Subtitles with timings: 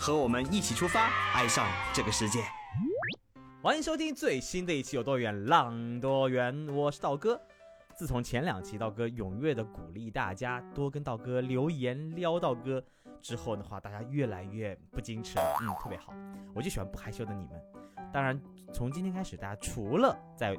[0.00, 2.40] 和我们一起出发，爱上这个世界。
[3.62, 7.38] 欢迎收听最新的一期《有多远浪多远》，我是道哥。
[7.94, 12.82] 自从前两期道哥踊跃的鼓励大家多跟道哥留言撩道哥
[13.20, 16.14] 之后的话，大家越来越不矜持了，嗯，特别好。
[16.54, 17.62] 我就喜欢不害羞的你们。
[18.10, 18.40] 当然，
[18.72, 20.56] 从今天开始，大家除了在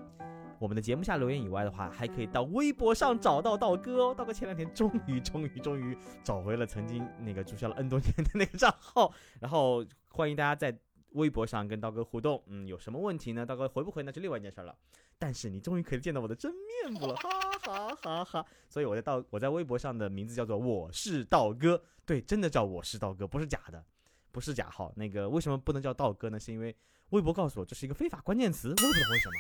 [0.62, 4.14] 我们的节目下留言以外的话，还可以到微博上找到道哥哦。
[4.14, 10.78] 道哥前两天终于、终于、终于找回了曾经那个注销了 N 多年的那个账号，然后欢迎大家在
[11.14, 12.44] 微博上跟道哥互动。
[12.46, 13.44] 嗯，有什么问题呢？
[13.44, 14.78] 道哥回不回那就另外一件事儿了。
[15.18, 17.30] 但是你终于可以见到我的真面目了，哈
[17.64, 18.46] 哈哈哈！
[18.70, 23.84] 所以我在道我在微博上的名字叫做我是道哥，对，真的叫我是道哥，不是假的，
[24.32, 24.94] 不是假号。
[24.96, 26.40] 那个为什么不能叫道哥呢？
[26.40, 26.76] 是因为
[27.10, 29.34] 微博告诉我这是一个非法关键词，我也不懂为什么。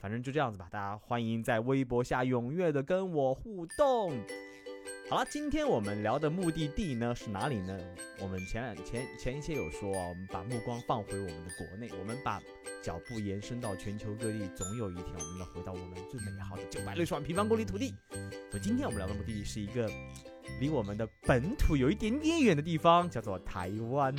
[0.00, 4.12] 反正就这样子吧，大家欢迎在微博下踊跃的跟我互动。
[5.10, 7.76] 好了，今天我们聊的目的地呢是哪里呢？
[8.20, 12.40] 我们前两前前一些有说啊，我们把目光放回我们的国内，我们把
[12.82, 17.92] 脚步延伸到全球各地，总有一天我们要回到我们最美好的九百六十万平方公里土地。
[18.50, 19.90] 所以今天我们聊的目的地是一个
[20.60, 24.14] 离我们的本土有一点点远的地方，叫做台湾。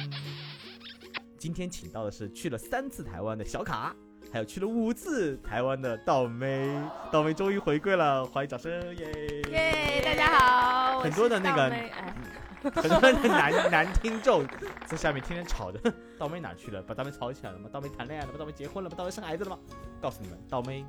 [1.38, 3.96] 今天请到的是去了三次台湾的小卡。
[4.32, 6.70] 还有去了五次台湾的倒霉，
[7.12, 9.12] 倒霉终于回归了，欢迎掌声，耶
[9.50, 10.02] 耶！
[10.06, 14.46] 大家好，很多的那个，很多的男 男听众
[14.86, 15.80] 在下面天天吵着，
[16.20, 16.80] 倒霉哪去了？
[16.84, 17.68] 把倒霉吵起来了吗？
[17.74, 18.38] 倒霉谈恋爱了吗？
[18.38, 18.96] 倒霉结婚了吗？
[18.96, 19.58] 倒霉生孩子了吗？
[20.00, 20.86] 告诉你们，倒妹。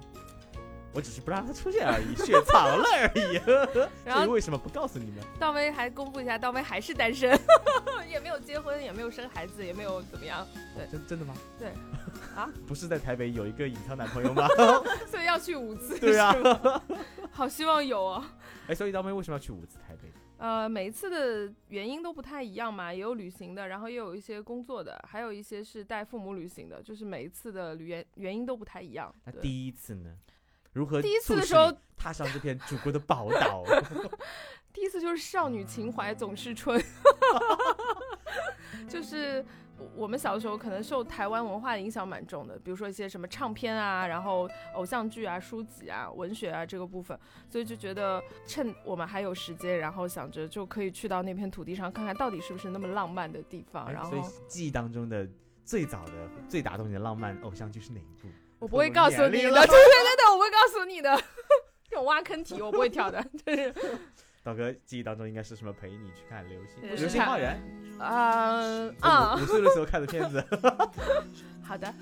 [0.93, 3.41] 我只是不让他出现而已，雪藏了而已。
[4.05, 5.23] 然后为什么不告诉你们？
[5.39, 7.39] 道威还公布一下，道威还是单身，
[8.11, 10.47] 也没有结婚，也没有生孩子，也没有怎么样。
[10.77, 11.35] 对，真真的吗？
[11.59, 11.69] 对，
[12.35, 14.49] 啊，不是在台北有一个隐藏男朋友吗？
[15.07, 15.99] 所以要去五次。
[15.99, 16.35] 对啊，
[17.31, 18.25] 好希望有哦。
[18.67, 20.11] 哎，所以道威为什么要去五次台北？
[20.39, 29.15] 呃，每一次的原因都不太一样嘛，也有旅行的，然后也有一些工作的，还有一些是带父母旅行的，就是每一次的旅原原因都不太一样。
[29.25, 30.17] 那第一次呢？
[30.73, 33.65] 如何第一次的时候踏上这片祖国的宝岛？
[34.73, 36.81] 第一次就是少女情怀总是春
[38.89, 39.45] 就是
[39.97, 53.91] 我们小的时候可能受台湾文化影响蛮重的，比如说一些什么唱片啊，然后偶像剧啊、书籍啊、文学啊这个部分，所以就觉得趁我们还有时间，然后想着就可以去到那片土地上看看到底是不是那么浪漫的地方。
[53.93, 55.29] 然后，所以记忆当中的
[55.65, 56.13] 最早的、
[56.49, 58.29] 最打动你的浪漫偶像剧是哪一部？
[58.59, 59.67] 我不会告诉你的，
[60.33, 61.17] 我会告诉你的，
[61.89, 63.23] 这种挖坑题我不会跳的。
[63.45, 63.75] 就是，
[64.43, 65.73] 道哥记忆当中应该是什么？
[65.73, 67.61] 陪你去看流星，流星花园。
[67.99, 69.35] 啊啊！
[69.37, 70.43] 五岁的时候看的片子。
[71.63, 71.95] 好的。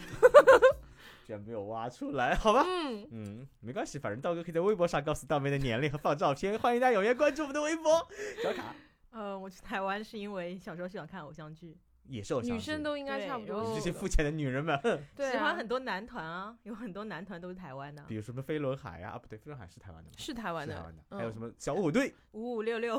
[1.26, 2.64] 居然没有挖出来，好吧。
[2.66, 8.08] 嗯嗯，没关系，反正道哥可以在微博上告诉道妹的年龄和放照片，欢迎大家踊跃关注我们的微博。
[8.42, 8.74] 小卡。
[9.10, 11.76] 呃，我去台湾是因为小时候喜欢看偶像剧。
[12.08, 13.74] 也是女生都应该差不多。
[13.74, 14.78] 这些肤浅的女人们，
[15.14, 20.14] 对，喜欢很多男团啊，有很多男团都是台湾的，比如什么飞轮海啊，啊不对，飞轮海是台湾的吗？
[20.18, 21.16] 是台湾的，台湾的。
[21.18, 22.96] 还有什么小虎队， 五五六六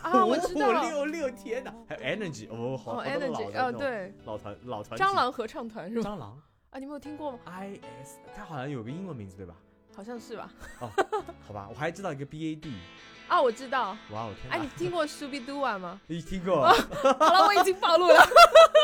[0.00, 0.68] 啊，我知道。
[0.68, 1.74] 五五六六，天哪！
[1.88, 4.98] 还有 Energy，哦，好，Energy，哦，对，老团老团。
[4.98, 6.10] 蟑螂合唱团是吗？
[6.10, 9.54] 蟑螂啊，你没有听过吗？IS，他好像有个英文名字对吧？
[9.94, 10.50] 好像是吧？
[10.80, 10.90] 哦，
[11.46, 12.72] 好吧，我还知道一个 BAD。
[13.28, 13.96] 啊，我知道。
[14.10, 14.50] 哇，我天！
[14.52, 16.00] 哎，你听过 Subi Do 啊吗？
[16.06, 16.66] 你 听过。
[16.66, 16.72] 好
[17.32, 18.26] 了，我已经暴露了。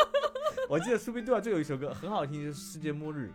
[0.69, 3.29] 我记得 Subi Do 最有一首歌很好听，就是《世界末日》。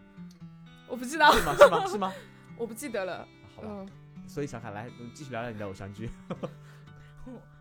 [0.89, 1.33] 我不知道。
[1.33, 1.55] 是吗？
[1.57, 1.87] 是吗？
[1.87, 2.13] 是吗？
[2.57, 3.27] 我不记得了。
[3.55, 3.87] 好吧。
[4.27, 6.11] 所以小凯来继续聊聊你的偶像剧。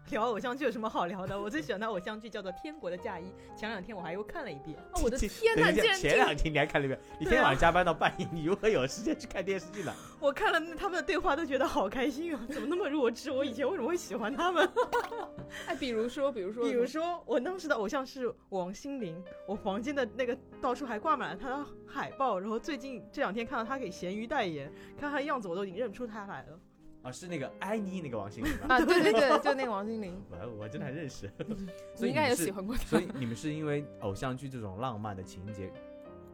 [0.11, 1.39] 聊偶像剧有什么好聊的？
[1.39, 3.23] 我最喜欢的偶像剧叫做《天国的嫁衣》，
[3.59, 4.77] 前两天我还又看了一遍。
[5.03, 5.71] 我的天哪！
[5.95, 6.99] 前两天你还看了一遍？
[7.19, 9.91] 你天天晚上加班到半夜，你如何有时间去看电视剧呢？
[10.19, 12.47] 我看了他们的对话，都觉得好开心啊！
[12.49, 13.31] 怎么那么弱智？
[13.31, 14.69] 我以前为什么会喜欢他们？
[15.67, 22.40] 哎，比如说，比如说，比如说，我当时的偶像是王心凌，我房间的那个到处还挂满了她的海报。
[22.40, 26.59] 然后最近这两天看到她给咸鱼代言，看她的样子，我都已经认不出她来了。
[27.05, 30.19] 啊，是那个爱你那个王心凌啊，对对对， 就那个王心凌。
[30.31, 31.31] 我我真的还认识，
[31.96, 32.81] 所以应该也喜欢过他。
[32.84, 35.72] 所以你们是因为偶像剧这种浪漫的情节，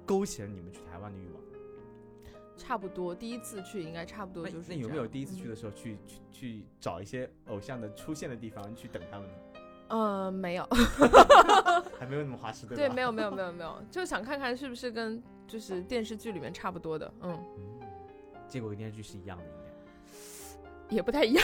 [0.06, 1.42] 勾起了你们去台湾的欲望？
[2.58, 4.70] 差不多，第一次去应该差不多就是。
[4.70, 9.34] 那有没有第一次去的时候去去去找一些偶像的出现的地方去等他们呢？
[9.90, 10.66] 嗯，没有，
[12.00, 12.94] 还没有那么花痴，对对，吧？
[12.96, 17.82] 没有没有没有没有，就想看看是不是跟就是电视剧里面差不多的，嗯，嗯，
[18.48, 19.52] 结果跟电视剧是一样的，应
[20.92, 21.44] 也不太一样。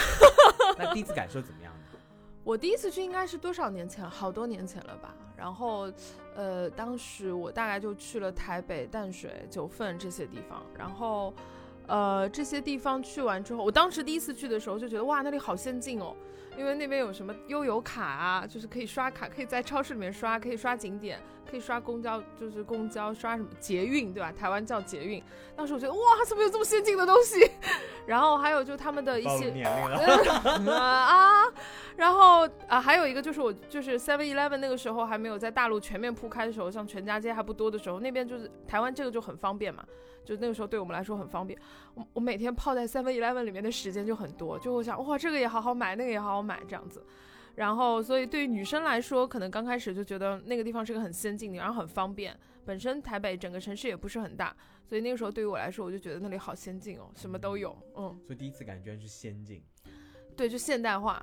[0.76, 0.84] 该。
[0.84, 1.98] 那第一次感受怎么样呢？
[2.44, 4.08] 我第一次去应该是多少年前？
[4.08, 5.14] 好多年前了吧。
[5.36, 5.92] 然后，
[6.34, 10.64] 呃，当时我大概就去了台北、淡水、九份这些地方。
[10.76, 11.32] 然后，
[11.86, 16.14] 呃，这些地方去完之后，我当时第一次去的时候就觉得哇，那里好先进哦，
[16.56, 24.30] 因为那边有什么悠游卡啊，就是可以刷卡，可以在超市里面刷，可以刷景点，可以刷公交，就是公交刷什么捷运，对吧？
[24.30, 25.22] 台湾叫捷运。
[25.56, 27.50] 当时我觉得哇，怎么有这么先进的东西？
[28.06, 29.50] 然后还有就他们的一些。
[29.50, 30.72] 年龄了。
[30.76, 31.44] 啊，
[31.96, 39.84] 然后啊，还有一个就是我就是 Seven Eleven 那个时候还没有在大陆全面铺开的时候，像全家街还不多的时候，那边就是台湾这个就很方便嘛，
[40.24, 41.58] 就那个时候对我们来说很方便。
[41.94, 47.02] 我我每天泡在 Seven Eleven 里面的时间就很多，就会想哇，这个也好好买，那个也好好买这样子。
[47.58, 52.38] 然后，所以对于女生来说，可能刚开始就觉得那个地方是个很先进的，然后很方便。
[52.64, 57.76] 本身台北整个城市也不是很大，所以那个时候对于我来说，我就觉得那里好先进哦，什么都有。
[57.96, 59.60] 嗯，所以第一次感觉是先进。
[60.38, 61.20] 对，就现代化。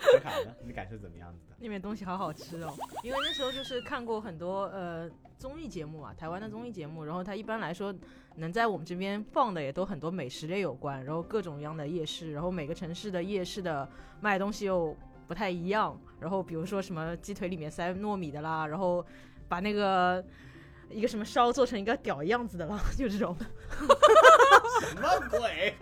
[0.00, 0.54] 小卡呢？
[0.62, 1.54] 你的感受怎么样子的？
[1.58, 5.06] 那边东西好好吃哦，因为那时候就是看过很多呃
[5.36, 7.94] 综艺节目啊，台湾的综艺节目，然后它一般来说
[8.36, 13.86] 能在我们这边放的也都很多美食类有关，然后各种各样的夜市，然后每个城市的夜市的
[14.22, 14.96] 卖东西又
[15.28, 19.04] 不太一样，然后比如说什么鸡腿里面塞糯米的啦，然后
[19.48, 20.24] 把那个
[20.88, 23.36] 一个什么烧做成一个屌样子的啦，就这种。
[24.80, 25.74] 什么鬼？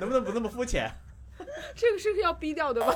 [0.00, 0.90] 能不能不那么肤浅？
[1.74, 2.94] 这个是要逼掉的吧？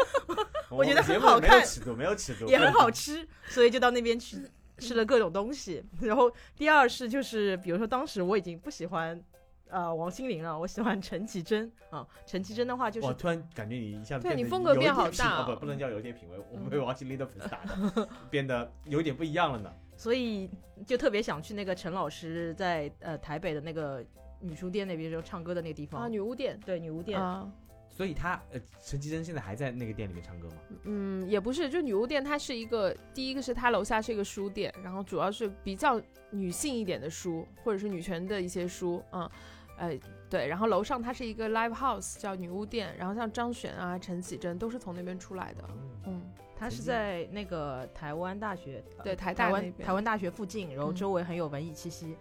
[0.70, 4.38] 我觉得好看没有尺度，没有尺度， 也很好吃，所以就到那边去
[4.78, 5.84] 吃了各种东西。
[6.00, 9.22] 然后第二是就是，比如说当时我已经不喜欢
[9.68, 12.06] 呃王心凌了，我喜欢陈绮贞啊。
[12.24, 19.70] 陈绮贞的话就是我突然感觉你一下子变得对你风格变好大哦哦不，不能叫有点品味，我们被王心凌的粉丝打的，变得有点不一样了呢。
[19.96, 20.50] 所以
[20.86, 24.04] 就特别想去那个陈老师在呃台北的那个
[24.46, 26.02] 女书店那边就唱歌的那个地方。
[26.02, 27.50] 啊，女巫店对女巫店，啊，
[27.90, 30.56] 所以他呃，陈绮贞现在还在那个店里面唱歌吗？
[30.84, 36.00] 嗯，也不是，就女巫店它是一个，第一个是它楼下是一个书店，然后主要是比较
[36.30, 39.30] 女性一点的书，或者是女权的一些书，嗯，
[39.78, 39.98] 呃，
[40.28, 45.64] 对，然后楼上它是一个 live house 叫女巫店，然后像张悬啊、陈绮贞都是从那边出来的，
[46.06, 46.22] 嗯，
[46.54, 50.94] 她是在那个台湾大学，呃对台大台湾台湾大学附近，然后嗯。
[50.94, 52.16] 周围很有文艺气息。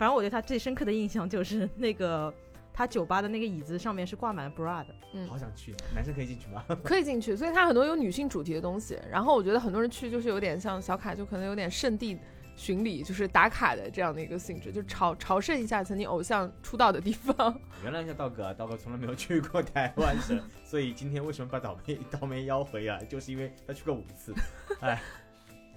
[0.00, 2.32] 反正我对他最深刻的印象就是那个
[2.72, 4.94] 他酒吧的那个椅子上面是挂满了 bra 的。
[5.12, 6.64] 嗯好想去，男生可以进去吗？
[6.82, 8.98] 可以进去，所以他很多有女性主题的东西。
[9.10, 12.18] 然后我觉得很多人去就是有点像小卡，就可能有点圣地
[12.56, 17.60] 巡礼，就是打卡的这样的一个性质，就朝朝圣一下曾经偶像出道的地方。
[17.84, 24.32] 原谅一下道哥，啊，道哥从来没有去过台湾省，所以今天为什么把倒霉倒霉邀回啊，就是因为他去过五次，
[24.80, 24.98] 哎，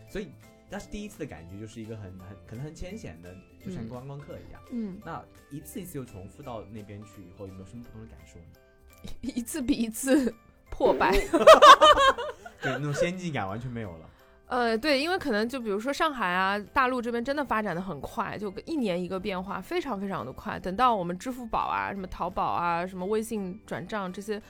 [0.08, 0.30] 所以
[0.74, 3.32] 但是第一次的感觉就是一个很很可能很浅显的，
[3.64, 4.60] 就像嗯观光客一样。
[4.72, 9.08] 嗯，那一次一次又重复到那边去以后，有没有什么不同的感受呢？
[9.22, 10.34] 一次比一次
[10.72, 11.12] 破败。
[12.60, 14.10] 对，那种先进感完全没有了。
[14.48, 20.60] 呃，对，因为可能就比如说上海啊，大陆这边真的发展的很快，就一年一个变化，非常非常的快。
[20.60, 24.42] 等到我们支付宝啊、什么淘宝啊、什么微信转账这些，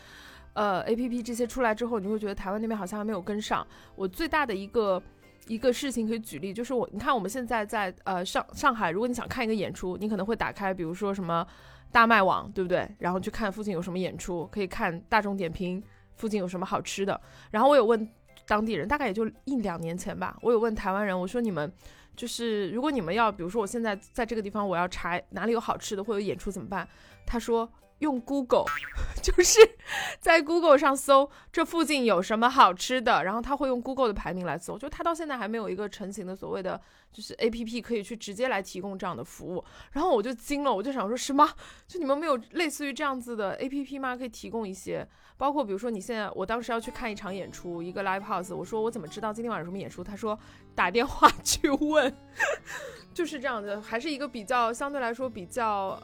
[0.54, 3.66] 呃，A P P 这些出来之后，你会觉得台湾那边好像还没有跟上。
[3.96, 5.02] 我最大的一个
[5.48, 11.45] 一个事情可以举例，就是我，你看我们现在在呃上上海，如果你想看一个演出，你可能会打开，比如说什么
[11.92, 12.90] 大麦网，对不对？
[13.00, 15.81] 然后去看附近有什么演出，可以看大众点评
[16.16, 17.19] 附近有什么好吃的。
[17.52, 18.07] 然后我有问
[18.47, 21.71] 当地人，大概也就一两年前吧，我有问台湾人，我说你们
[22.16, 26.88] 就是如果你们要，比如说我现在在这个地方，我要查哪里有好吃的或者演出怎么办？
[27.26, 27.69] 他说
[28.04, 28.66] 用 Google，
[29.24, 29.60] 就是
[30.19, 36.80] 在 Google 上搜这附近有什么好吃的，然后他会用 Google 的排名来搜，就他到现在还没有一个成型的所谓的
[37.12, 41.50] 就是 A P P 可以去直接来提供这样的服务，然后我就惊了，我就想说什么？
[41.88, 44.16] 就你们没有类似于这样子的 A P P 吗？
[44.16, 45.07] 可以提供一些？
[45.36, 50.04] 包括比如说你现在，我当时要去看一场演出，一个 live house，我说我怎么知道今天晚上有什么演出？
[50.04, 50.38] 他说
[50.76, 52.16] 打电话去问，
[53.14, 56.00] 就是这样的，还是一个比较相对来说比较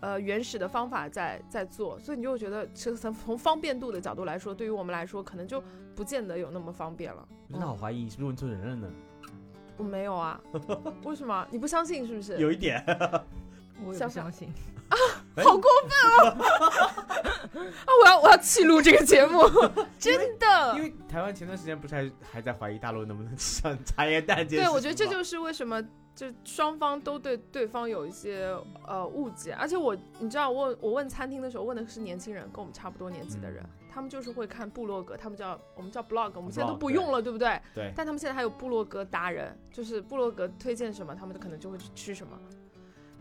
[0.00, 5.62] 呃原始的方法在在做，所以你就会觉得，其实从从方便度的角度来说，对于我们来说，可能就
[5.94, 7.26] 不见得有那么方便了。
[7.48, 8.88] 那我真的好怀疑你是不是问错人了呢？
[9.76, 10.40] 我没有啊，
[11.04, 11.46] 为什么？
[11.50, 12.36] 你不相信是不是？
[12.38, 12.84] 有一点，
[13.84, 14.22] 我相信
[14.88, 14.96] 啊。
[15.36, 16.44] 好过分哦！
[17.62, 19.42] 啊，我要我要弃录这个节目，
[19.98, 20.74] 真的。
[20.76, 25.82] 因为台湾前段时间不是还还在怀疑大陆能不能上茶叶蛋这件事对，我觉得这就是为什么
[26.14, 28.54] 就双方都对对方有一些
[28.86, 37.60] 呃误解，而且我你知道我我问餐厅的时候问的是年轻人，跟我们差不多年纪的人，他们就是会看部落格，他们叫我们叫 blog，我们现在都不用了，对不对？
[37.74, 42.38] 对，但他们现在还有部落格达人，就是部落格推荐什么，他们可能就会去吃什么。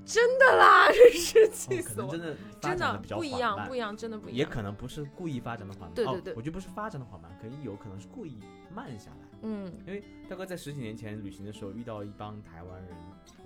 [0.05, 2.08] 真的啦， 真是气死我！
[2.08, 4.38] 能真的真的不一样，不一样，真的不一样。
[4.38, 8.39] 也可能不是故意发展的缓慢，对对对哦，我觉得不是发展的缓慢，可能有可能是故意
[8.74, 9.28] 慢下来。
[9.41, 9.72] 嗯。
[9.86, 12.96] 因为大哥在十几年前旅行的时候遇到一帮台湾人，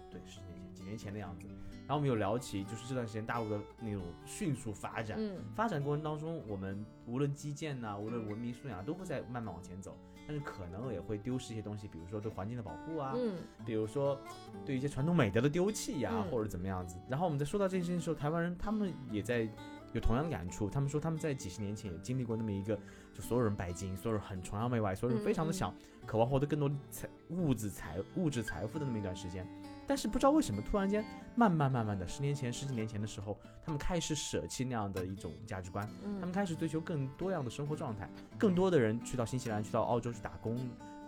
[0.10, 1.48] 对，十几年前、几年前的样子，
[1.88, 5.38] 然后我们有聊起，就是这段时间大陆的那种迅速发展，嗯。
[5.56, 9.98] 发展过程当中，我们无论基建呐、无论文明素养，都会在慢慢往前走，
[10.28, 13.36] 但是可能也会丢失一些东西，比如说对环境的保护啊，嗯
[13.66, 14.20] 比如说
[14.66, 16.98] 对一些传统美德的丢弃呀、嗯或者怎么样子。
[17.10, 19.48] 然后我们在说到这件事情的时候，台湾人他们也在
[19.94, 22.76] 有同样的感触，他们说他们在几十年前也经历过那么一个，
[23.14, 25.74] 就所有人拜金，所有人很崇洋媚外，所有人非常的想、
[26.06, 29.48] 渴望获得更多财物质财物质财富的那么一段时间。
[29.86, 31.04] 但是不知道为什么，突然间
[31.36, 40.58] 慢慢慢慢的，十年前、十几年前的时候，他们开始舍弃那样的一种价值观，他们嗯开始追求更多样的生活状态，更多的人去到新西兰、去到澳洲去打工、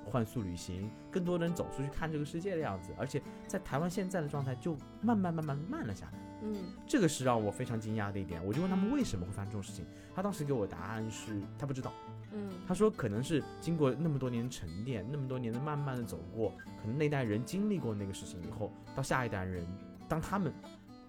[0.06, 2.94] 换速旅行，更多的人走出去看这个世界的样子。
[2.98, 6.56] 而且在台湾现在的状态就慢慢慢慢慢了下来，嗯
[6.88, 8.46] 这个是让我非常惊讶的一点。
[8.46, 9.86] 我就问他们为什么会发生这种事情，
[10.16, 11.92] 他当时给我答案是他不知道，
[12.32, 19.66] 嗯他说可能是经过那么多年沉淀，那么多年的慢慢的走过，可能那代人经历过那个事情以后，到下一代人，
[20.08, 20.54] 当他们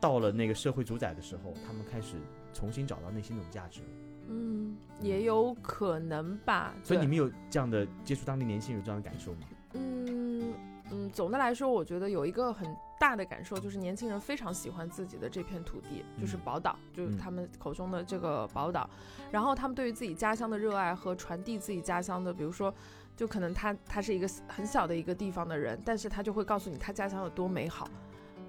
[0.00, 2.16] 到了那个社会主宰的时候，他们开始
[2.52, 3.86] 重新找到内心那种价值了。
[4.28, 6.74] 嗯，也有可能吧。
[6.82, 9.38] 所以你们有这样的接触当地年轻人有这样的感受吗？
[9.74, 10.52] 嗯
[10.90, 12.66] 嗯，总的来说，我觉得有一个很
[12.98, 18.88] 大的感受，就是年轻人非常喜欢自己的这片土地，就是嗯宝岛，就是嗯他们口中的这个宝岛。
[19.32, 22.72] 然后他们对于自己家乡的热爱和传递自己家乡的，比如说，
[23.16, 27.88] 就可能他他是一个很小的一个地方的人，但是他就会告诉你他家乡有多美好。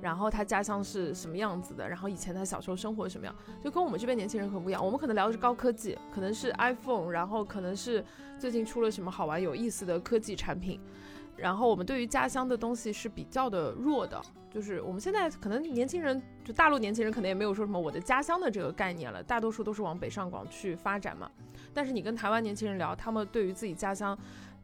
[0.02, 4.84] 然后他家乡是什么样子的，然后以前他小时候生活什么样，就跟我们这边年轻人很不一样。
[4.84, 8.04] 我们可能聊的是高科技，可能是 iPhone，然后可能是
[8.38, 10.80] 最近出了什么好玩有意思的科技产品，
[11.36, 21.30] 然后我们对于家乡的东西是比较的弱的，就是我们现在可能年轻人，就大陆年轻人可能也没有说什么我的家乡的这个概念了，大多数都是往北上广去发展嘛。
[21.74, 24.18] 但是你跟台湾年轻人聊，他们对于自己家乡，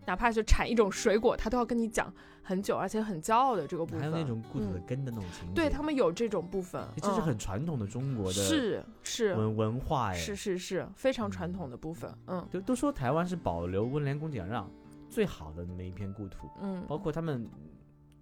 [0.06, 4.02] 哪怕是产一种水果，他都要跟你讲很久，而且很骄傲的这个部分。
[4.02, 7.22] 还有那种故土的嗯根的那种情节，对他们有这种部分，这是嗯。
[7.22, 12.46] 很传统的中国的是是文文化哎，是是是非常传统的部分，嗯。
[12.52, 14.70] 都都说台湾是保留温良恭俭让
[15.10, 16.84] 最好的那么一片故土，嗯。
[16.88, 17.48] 包括他们，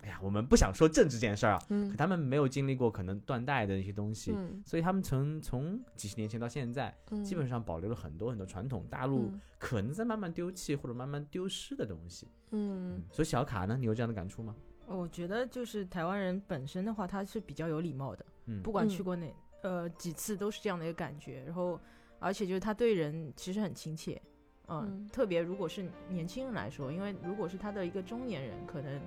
[0.03, 12.27] 哎呀，我们不想说政治这件事儿啊，嗯可嗯他们没有经历过可能断代的一些东西，嗯所以他们从从几十年前到现在，嗯，基本上保留了很多很多传统大陆嗯可能在慢慢丢弃或者慢慢丢失的东西。
[12.51, 14.55] 嗯所以小卡呢，你有这样的感触吗？
[14.87, 21.43] 我觉得就是台湾人本身的话，他是比较有礼貌的，嗯，不管嗯去过哪、呃几次都是这样的一个感觉。
[21.45, 21.79] 然后，
[22.19, 24.21] 而且就是他对人其实很亲切，
[24.67, 28.99] 嗯，嗯特别如果是年轻人来说，因为如果是他的一个中年人，可能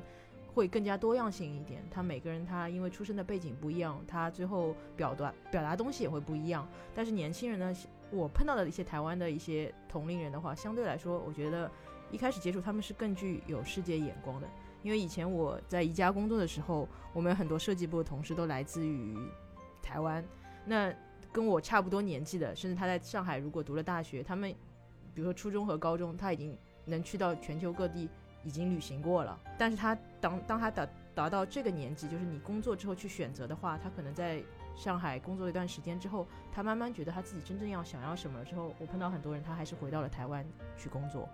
[0.54, 1.82] 会更加多样性一点。
[1.90, 6.66] 他每个人他因为出生的背景不一样，他最后表达表达东西也会不一样。
[6.94, 7.74] 但是年轻人呢，
[8.10, 11.70] 我碰到的一些台湾的一些同龄人的话，相对来说，我觉得
[12.10, 14.48] 一开始接触他们是更具有世界眼光的。
[14.82, 19.16] 因为以前我在宜家工作的时候，我们很多设计部的同事都来自于
[19.82, 20.22] 台湾，
[20.66, 20.94] 那
[21.32, 24.54] 跟我差不多年纪的，甚至他在上海如果读了大学，他们
[25.14, 28.10] 比如说初中和高中，他已经能去到全球各地，
[28.44, 29.38] 已经旅行过了。
[29.58, 34.42] 但是他当当他达达到这个年纪，就是你工作之后去选择的话，他可能在
[34.76, 40.44] 上海工作一段时间之后，他慢慢觉得他自己真正要想要什么了之后，我碰到很多人，他还是回到了台湾
[40.76, 41.28] 去工作。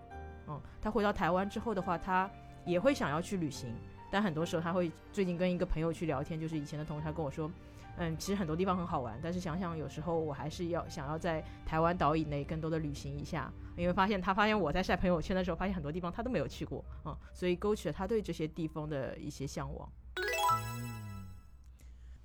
[0.48, 2.28] 嗯，他回到台湾之后的话，他
[2.64, 3.74] 也会想要去旅行，
[4.10, 7.50] 但很多时候他会最近跟一个朋友去聊天，就是以前的同事，他跟我说，
[7.99, 19.88] 嗯，其实很多地方很好玩，但是想想有时候我还是要想要在台湾岛以内更多的旅行一下，因为发现他发现我在晒朋友圈的时候，发现很多地方他都没有去过，嗯，所以勾起了他对这些地方的一些向往。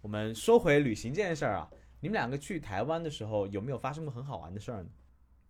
[0.01, 1.67] 我们说回旅行这件事儿啊，
[2.00, 4.89] 你们两个去台湾的时候有没有发生过很好玩的事儿呢？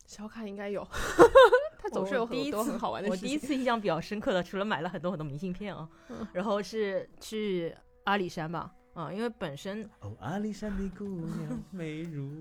[0.07, 0.87] 小卡应该有，
[1.77, 3.25] 他总是有很多我第一次很好玩的事情。
[3.25, 12.31] 我第一次印象比较深刻的，除了买了很多很多明信片啊，嗯然后是去阿里山吧，啊、因为本身哦，阿里山的姑娘 美如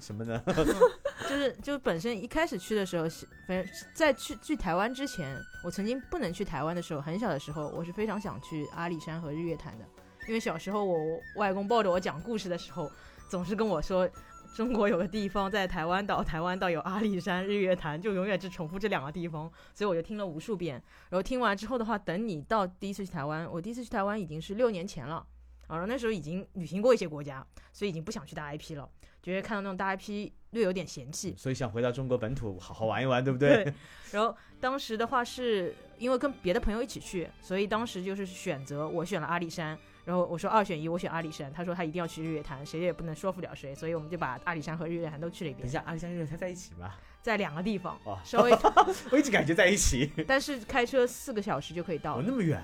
[0.00, 0.42] 什么呢？
[1.28, 9.84] 就是就是本身一开始去的时候是，反正在去去台湾之前，我曾经不能去台湾的时候，很小的时候，我是非常想去阿里山和日月潭的，
[10.26, 10.98] 因为小时候我
[11.36, 12.90] 外公抱着我讲故事的时候，
[13.28, 14.08] 总是跟我说。
[14.56, 20.82] 中国有个地方在台湾岛，台湾岛有阿里山、日月潭，就永远只重复这两个地方，所以我就听了无数遍。
[21.10, 25.24] 然后听完之后的话，等你到第一次去台湾，我第一次去台湾已经是六年前了，
[25.68, 28.88] 然后那时候已经旅行过一些国家，所以已经不想去大 IP 了，
[29.22, 31.34] 觉得看到那种大 IP 略有点嫌弃。
[31.36, 33.64] 所以想回到中国本土好好玩一玩，对不对？
[33.64, 33.74] 对
[34.12, 39.78] 然后当时的话是因为跟别的朋友一起去，所以当时就是选择我选了阿里山。
[40.04, 41.52] 然后我说二选一，我选阿里山。
[41.52, 45.60] 他说他一定要去日月潭，谁也不能说服了谁，所以我们就把阿里山和日月潭都去了一遍。
[45.60, 46.94] 等一下，阿里山、日月潭在一起吗？
[47.20, 48.50] 在两个地方，哦、稍微。
[49.12, 52.16] 我一直感觉在一起， 但是开车四个小时就可以到。
[52.16, 52.58] 哦，那么远，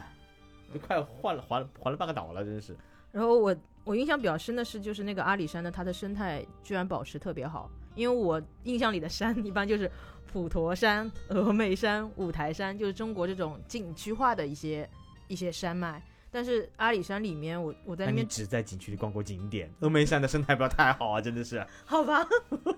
[0.73, 2.75] 都快换了环环了半个岛了，真是。
[3.15, 9.89] 然后我我印象比较深的是，就是那个阿里山的它的生态居然保持特别好，因为我印象里的山一般就是
[10.33, 14.91] 普陀山、峨眉山、五台山，就是中国这种景区化的一些
[15.29, 16.03] 一些山脉。
[16.29, 19.73] 但是阿里山里面，我我在那边只在景区里逛过景点。
[19.81, 21.65] 峨眉山的生态不要太好啊，真的是。
[21.87, 22.27] 好吧。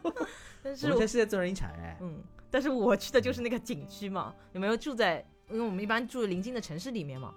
[0.62, 1.96] 但是我们在世界自然遗产哎。
[2.02, 2.22] 嗯。
[2.50, 5.26] 但是我去的就是那个景区嘛，有没有住在？
[5.48, 7.32] 因为我们一般住临近的城市里面嘛。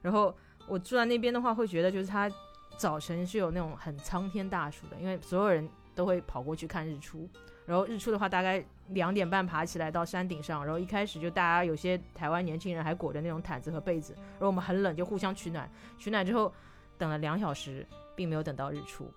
[0.00, 0.32] 然后
[0.66, 2.30] 我住在那边的话，会觉得就是它
[2.76, 7.28] 早晨是有那种很苍天大树的，因为所有人都会跑过去看日出。
[7.66, 8.64] 然后日出的话，大概。
[8.88, 15.66] 两点半爬起来到山顶上，然后一开始就大家有些台湾年轻人还裹着那种毯子和被子，然后我们很冷就互相取暖，
[15.96, 16.52] 取暖之后
[16.98, 19.10] 等了两小时，并没有等到日出。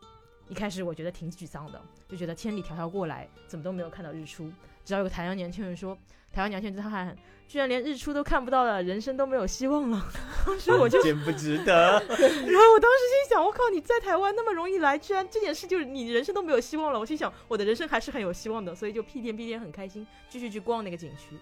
[0.50, 4.52] 一开始我觉得挺沮丧的，就觉得千里迢迢过来怎么都没有看到日出。
[4.84, 5.98] 直到有个台湾年轻人说。
[6.30, 7.16] 台湾年轻人他喊，
[7.48, 10.06] 居然连日出都看不到了，人生都没有希望了。
[10.46, 11.94] 当时我就简不值得。
[12.04, 17.00] 然后我当时心想，我靠，你在台湾那么容易来，居然这件事就是你人生都没有希望了。
[17.00, 21.38] 我心想，我的人生还是很有希望的，所以就屁颠屁颠很开心，继续去逛那个景区，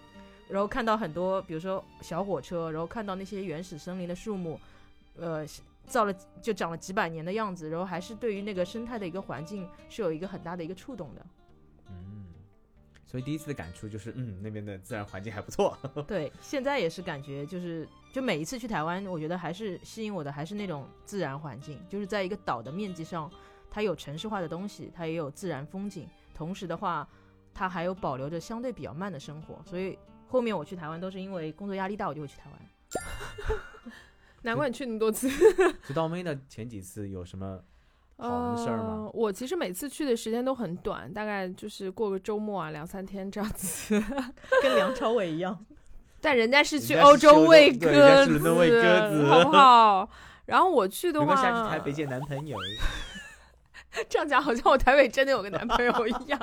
[0.48, 4.58] 然后看到很多，比如说小火车，然后看到那些原始森林的树木，
[5.18, 5.44] 呃，
[5.86, 6.12] 造了
[6.42, 11.26] 就长了几百年的样子，然后还是对于那个生态的一个环境是有一个很大的一个触动的。
[11.88, 12.26] 嗯
[13.08, 15.78] 所以第一次的感触就是，嗯，那边的自然环境还不错。
[16.08, 23.30] 对，现在也是感觉就是，就每一次去台湾，我觉得还是吸引我的还是那种自然环境，就是在一个岛的面积上，
[23.70, 27.08] 它有城市化的东西，它也有自然风景，同时的话，
[27.54, 29.62] 它还有保留着相对比较慢的生活。
[29.64, 32.60] 所以后面我去台湾都是因为工作压力大，我就会去台湾。
[34.46, 35.28] 难怪你去那么多次。
[35.82, 37.60] 知道妹的前几次有什么？
[38.18, 39.10] 好事儿吗？
[39.12, 44.02] 我其实每次去的时间都很短，大概就是过个周末啊，两三天这样子，
[44.62, 45.66] 跟梁朝伟一样。
[46.22, 48.38] 但人家是去欧洲喂鸽子，
[49.28, 50.08] 好不好？
[50.46, 52.56] 然后我去的话，下去台北见男朋友。
[54.08, 56.40] 这样讲好像我台北真的有个男朋友一样。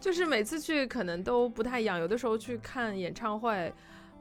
[0.00, 3.72] 就是每次去可能都不太一样，有的时候去看演唱会。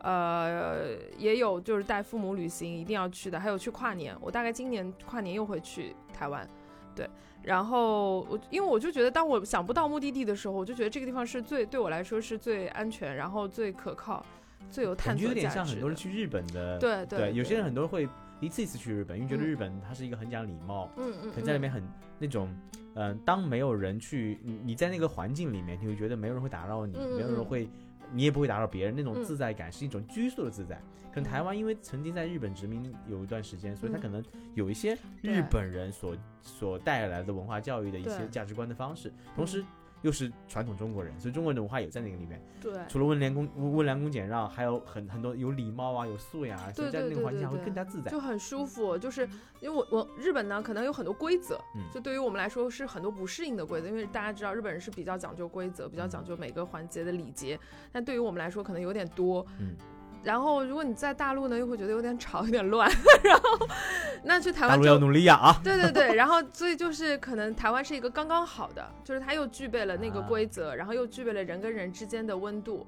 [0.04, 4.16] 呃，也有就是带父母旅行一定要去的，还有去跨年。
[4.20, 6.48] 我大概今年跨年又会去台湾，
[6.96, 7.08] 对。
[7.44, 14.26] 然后我因为我就觉得，当我想不到目的地的时候，我就觉得这个地方是最对我来说是最安全，然后最可靠，
[14.70, 15.36] 最有探索价值。
[15.36, 17.34] 有点像很多人去日本的，对对。
[17.34, 18.08] 有些人很多人会
[18.40, 21.84] 一次一次去日本，因为觉得日本它是一个很讲礼貌，嗯嗯，可在里面很
[22.20, 22.48] 那种，
[22.96, 27.70] 嗯，当没有人去，你在那个环境里面，你会觉得没有人会打扰你，没有人会。
[28.14, 30.82] 你也不会打扰别人，那种自在感是一种拘束的自在。
[31.14, 39.64] 可能台湾因为曾经在日本殖民有一段时间，所以他可能有一些日本人所所带来的文化教育的一些价值观的方式，同时。
[40.02, 42.42] 又是传统中国人，所以中国人的文化也在那个里面。
[42.60, 48.98] 对，除了温良恭温良恭俭让，还有很很多有礼貌啊，有素养啊，所以在那个环境下会更加自在，就很舒服。
[48.98, 49.28] 就是
[49.60, 51.60] 因为我我日本呢，可能有很多规则，
[51.94, 57.60] 就对于我们来说是很多不适应的规则，因为大家知道日本人是比较讲究规则，比较讲究每个环节的礼节，
[57.92, 59.46] 但对于我们来说可能有点多。
[59.60, 59.76] 嗯。
[60.24, 62.90] 然后，如果你在大陆呢，又会觉得有点吵，有点乱。
[63.24, 63.68] 然后，
[64.24, 65.60] 那去台湾就要努力呀啊！
[65.64, 72.86] 对对对，然后所以就是可能台湾是一个刚刚好的，就是它又具备了那个规则，然后又具备了人跟人之间的温度。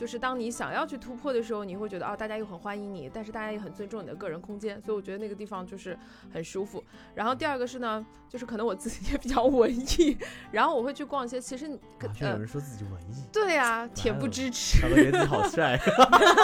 [0.00, 5.94] 就是当你想要去突破的时候，你会觉得哦，大家又很欢迎你，但是大家也很尊重你的个人空间，所以我觉得那个地方就是
[6.32, 6.82] 很舒服。
[7.14, 10.16] 然后第二个是呢，就是可能我自己也比较文艺，
[10.50, 11.78] 然后我会去逛一些，其实有
[12.18, 15.78] 人说自己文艺，对呀，恬不知耻，觉得好帅，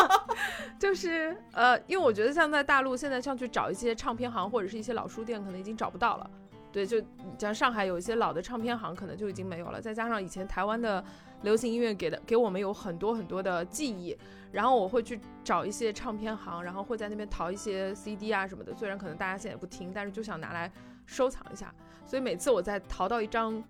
[0.79, 6.31] 就是呃，因为我觉得像在大陆现在像去找一些唱片行或者是一些老书店，可能已经找不到了。
[6.73, 7.03] 对，就
[7.39, 9.81] 像上海有一些老的唱片行，可能就已经没有了。
[9.81, 11.03] 再加上以前台湾的
[11.47, 14.19] 流行音乐给的给我们有很多很多的记忆，
[14.51, 18.75] 然后我会去找一些唱片行，然后会在那边淘一些 CD 啊什么的。
[18.75, 20.69] 虽然可能大家现在也不听，但是就想拿来
[21.07, 21.73] 收藏一下。
[22.05, 23.63] 所以每次我在淘到一张。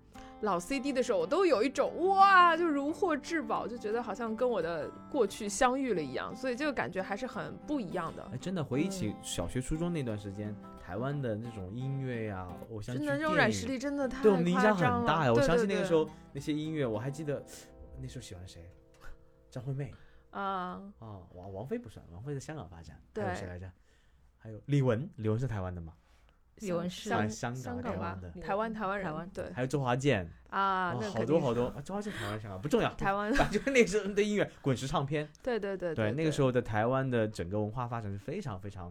[0.42, 8.22] 老 CD 的时候，我都有一种哇，就如获至宝，就觉得好像跟我的过去相遇了一样，所以这个感觉还是很不一样的。
[8.34, 10.54] 哎，真的回忆起小学、初中那段时间，
[10.87, 15.33] 台湾的那种音乐呀，偶像剧、真的这种软实力真的太对我们的影响很大呀。
[15.33, 17.44] 我相信那个时候那些音乐，我还记得
[18.01, 18.70] 那时候喜欢谁，
[19.51, 19.92] 张惠妹
[20.31, 23.03] 啊啊，王王菲不算，王菲在香港发展。
[23.12, 23.68] 对，还有谁来着？
[24.38, 25.92] 还有李玟，李玟是台湾的吗？
[26.61, 38.88] 李玟是香香港香港吧台湾的，台湾台湾人台湾对还有周华健，啊，好多好多，啊 周华健台湾香港不重要，台湾反正那时候的音乐滚石唱片，对对对对那个时候候的台湾的整个文化发展是非常非常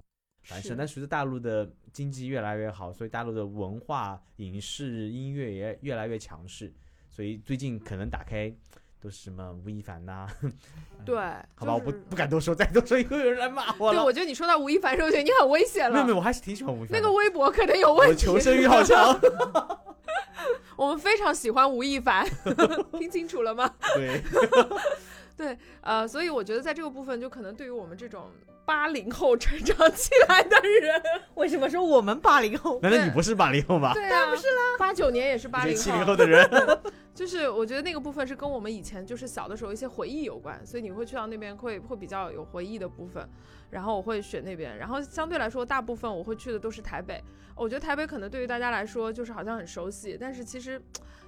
[0.78, 6.74] 但随着大陆的经济越来越好，所以大陆的文化、影视、音乐也越来越强势，
[7.10, 8.54] 所以最近可能打开
[9.00, 10.28] 都是什么吴亦凡呐、
[11.06, 11.16] 对，
[11.56, 16.12] 好吧，我不就是不敢多说，再多说又有人来骂我了对，我觉得你说到吴亦凡的时候，我觉得你很危险了没有没。
[16.12, 17.00] 有，我还是挺喜欢吴亦凡的。
[17.00, 18.26] 那个微博可能有问题。
[18.26, 19.20] 求生欲好强。
[20.78, 22.28] 我们非常喜欢吴亦凡，
[23.00, 23.74] 听清楚了吗？
[23.96, 24.22] 对，
[25.82, 28.32] 呃，所以我觉得在这个部分，就可能对于我们这种
[28.66, 31.02] 八零后成长起来的人，
[31.36, 32.80] 为什么说我们八零后？
[32.82, 33.94] 难道你不是八零后吗？
[33.94, 36.50] 对啊，不是啦，八九年也是八零七零后的人，
[37.14, 43.28] 就是我觉得那个部分是跟我们以前就是小的时候一些回忆有关，所以你会去到那边会会比较有回忆的部分，
[43.70, 47.22] 然后我会选那边，然后相对来说大部分我会去的都是台北，
[47.56, 50.82] 我觉得台北可能对于大家来说就是好像很熟悉，但是其实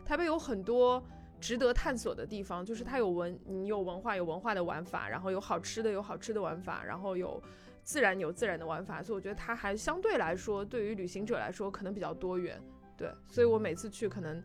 [0.05, 1.03] 台北有很多。
[1.39, 7.41] 值得探索的地方就是它有文，你有文化有文化的玩法，然后有好吃的有好吃的玩法，然后有
[7.83, 12.61] 自然有自然的玩法，所以我觉得它还相对来说对于旅行者来说可能比较多元，
[12.97, 14.43] 对，所以我每次去可能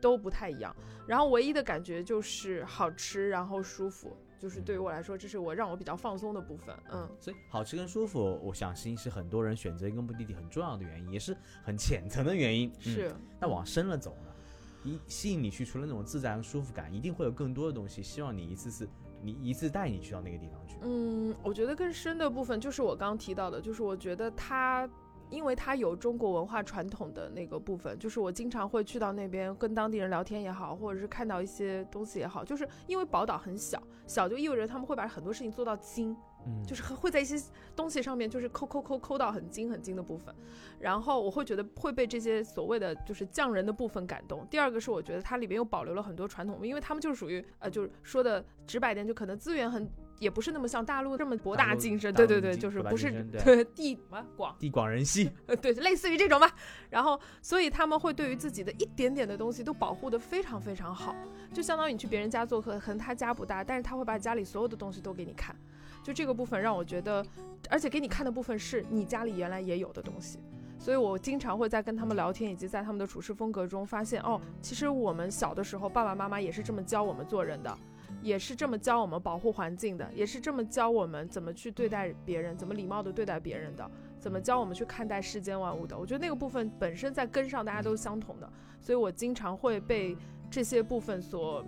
[0.00, 0.74] 都不太一样。
[1.06, 6.74] 然后唯一的感觉就是好吃，然后舒服，就是对于我来说，这是我让我比较放松的部分。
[6.92, 12.68] 嗯，所以好吃跟舒服，我相信是很多人选择一个目的地很重要的原因，也是很浅层的原因。
[12.68, 14.32] 嗯是，那往深了走呢？
[14.86, 18.88] 一吸引你去，除了那种自然舒服感，一定会有更多的东西，希望你一次次，
[19.20, 20.76] 你一次带你去到那个地方去。
[20.82, 24.88] 嗯，我觉得更深的部分就是我刚刚提到的，就是我觉得它。
[25.28, 37.36] 因为它有中国文化传统的那个部分，就是我经常会去到那边跟当地人聊天也好，或者是看到一些东西也好，就是因为宝岛很小，小就意味着他们会把很多事情做到精，嗯，就是会会在一些
[37.74, 40.34] 东西上面就是抠抠抠抠到很精很精的部分，
[40.78, 44.46] 然后我会觉得会被这些所谓的就是匠人的部分感动。
[44.50, 56.50] 第二个是我觉得它里边又保留了很多传统，因为他们就是属于呃就是说的直白点，就可能资源很也不是那么像大陆这么博大精深，对对对，就是不是对对地什么广地广人稀， 呃，对，类似于这种吧。
[56.88, 61.14] 然后，所以他们会对于自己的一点点的东西都保护的非常非常好，
[61.52, 65.54] 就相当于你去别人家做客，可能他家不大，但是他会把家里所有的东西都给你看。
[66.06, 67.26] 就这个部分让我觉得，
[67.68, 70.38] 而且给你看的部分是你家里原来也有的东西。
[70.78, 77.76] 所以我经常会在跟他们聊天，以及在他们的处事风格中发现，哦，其实我们小的时候爸爸妈妈也是这么教我们做人的。
[78.22, 85.98] 也是这么教我们保护环境的，也是这么教我们怎么去对待别人，怎么礼貌的对待别人的，怎么教我们去看待世间万物的。
[85.98, 88.48] 我觉得那个部分本身在根上大家都相同的，
[88.80, 90.16] 所以我经常会被
[90.48, 91.64] 这些部分所，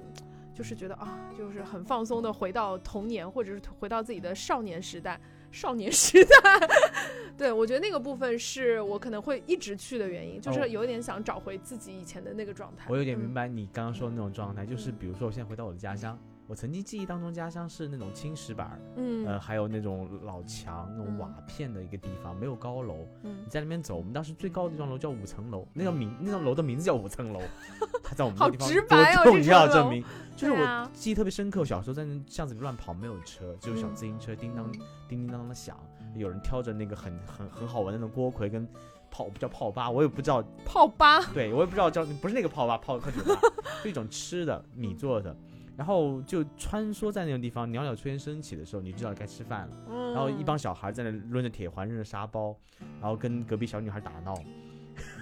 [0.59, 5.21] 就是觉得啊，就是很放松的回到童年，或者是回到自己的少年时代。
[5.51, 6.69] 少年时代，
[7.39, 12.85] 对我觉得那个部分是我可能会一直去的原因，就哦是有点想找回自己以前的那个状态。
[12.91, 16.19] 我有点嗯明白你刚刚说的那种状态，就是嗯比如说我现在回到我的家乡，
[16.49, 23.07] 我曾经记忆当中家乡是那种青石板，嗯，呃，还有那种老墙、那种嗯瓦片的一个地方，没有高楼。
[23.23, 27.41] 嗯你在那边走，我们当时最高的一幢楼叫五层楼，那个名那栋楼的名字叫五层楼，
[28.03, 30.03] 它在我们地方多重要证明。
[30.35, 35.79] 就是我记忆特别深刻，我小时候在那巷子里乱跑，没有车，只有小嗯自行车叮当叮叮当当的响，
[36.15, 38.67] 有人挑着那个很很很好玩的那种锅盔跟
[39.11, 43.41] 泡不叫泡吧，我也不知道泡吧， 对，我也不知道叫不是那个泡吧，泡泡酒吧，
[43.83, 45.37] 是一种吃的米做的。
[45.79, 49.77] 然后就穿梭在那种地方，袅袅炊烟升起的时候，你知道该吃饭了。
[49.89, 52.59] 嗯然后一帮小孩在那抡着铁环，扔着沙包，
[53.01, 54.35] 然后跟隔壁小女孩打闹。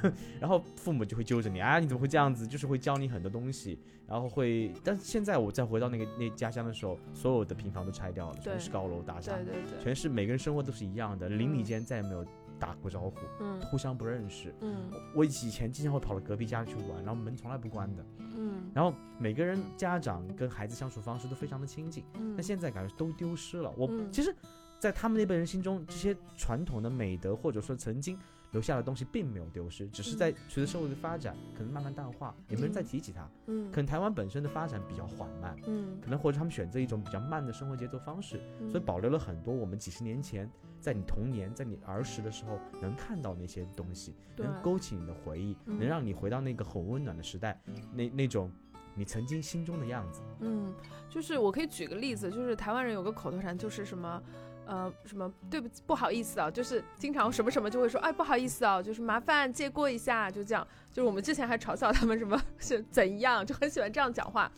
[0.40, 2.47] 然后父母就会揪着你，啊，你怎么会这样子？
[2.47, 4.73] 就是会教你很多东西，然后会。
[4.83, 12.25] 但是现在我再回到那个那家乡的时候，所有的平房都拆掉了，全是高楼大厦对，对对，全是每个人生活都是一样的，邻里间再也没有
[12.59, 14.55] 打过招呼，嗯互相不认识。
[14.61, 18.05] 嗯我以前经常会跑到隔壁家里去玩，然后门从来不关的。
[18.38, 23.73] 嗯然后每个人家长跟孩子相处方式都非常的亲近，嗯，那现在感觉都丢失了。
[23.77, 24.35] 我、嗯其实，
[24.79, 28.19] 在他们那辈人心中，这些传统的美德或者说曾经
[28.53, 33.29] 留下的东西并没有丢失，只是在随着社会的发展，可能慢慢淡化，也没人再提起它。
[33.47, 47.61] 嗯可能台湾本身的发展比较缓慢，嗯可能或者他们选择一种比较慢的生活节奏方式，嗯所以保留了很多我们几十年前在你童年、在你儿时的时候能看到那些东西，能勾起你的回忆，嗯能让你回到那个很温暖的时代，
[47.93, 48.51] 那那种
[48.95, 50.23] 你曾经心中的样子。
[50.41, 50.73] 嗯，
[51.11, 54.23] 就是我可以举个例子，就是台湾人有个口头禅，就是什么。
[54.67, 60.67] 呃，什么对不起不好意思啊，就是经常什么什么就会说，哎，不好意思啊，就是麻烦借过一下，就这样。
[60.93, 64.51] 就是我们之前还嘲笑他们什么是怎样，就很喜欢这样讲话。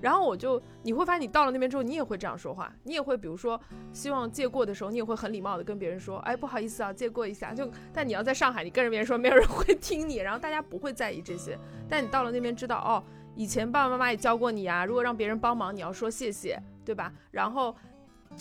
[0.00, 3.60] 然后我就你会发现，你到了那边之后，你也会这样说话，你也会比如说
[3.92, 7.52] 希望借过的时候，你也会很礼貌的跟别人说，哎，不好意思啊，借过一下。
[7.54, 11.58] 就但你要在上海，你跟着别人说，没有人会听你，然后大家不会在意这些。
[11.88, 13.02] 但你到了那边，知道哦，
[13.36, 17.12] 以前爸爸妈妈也教过你啊，如果让别人帮忙，你要说谢谢，对吧？
[17.30, 17.74] 然后。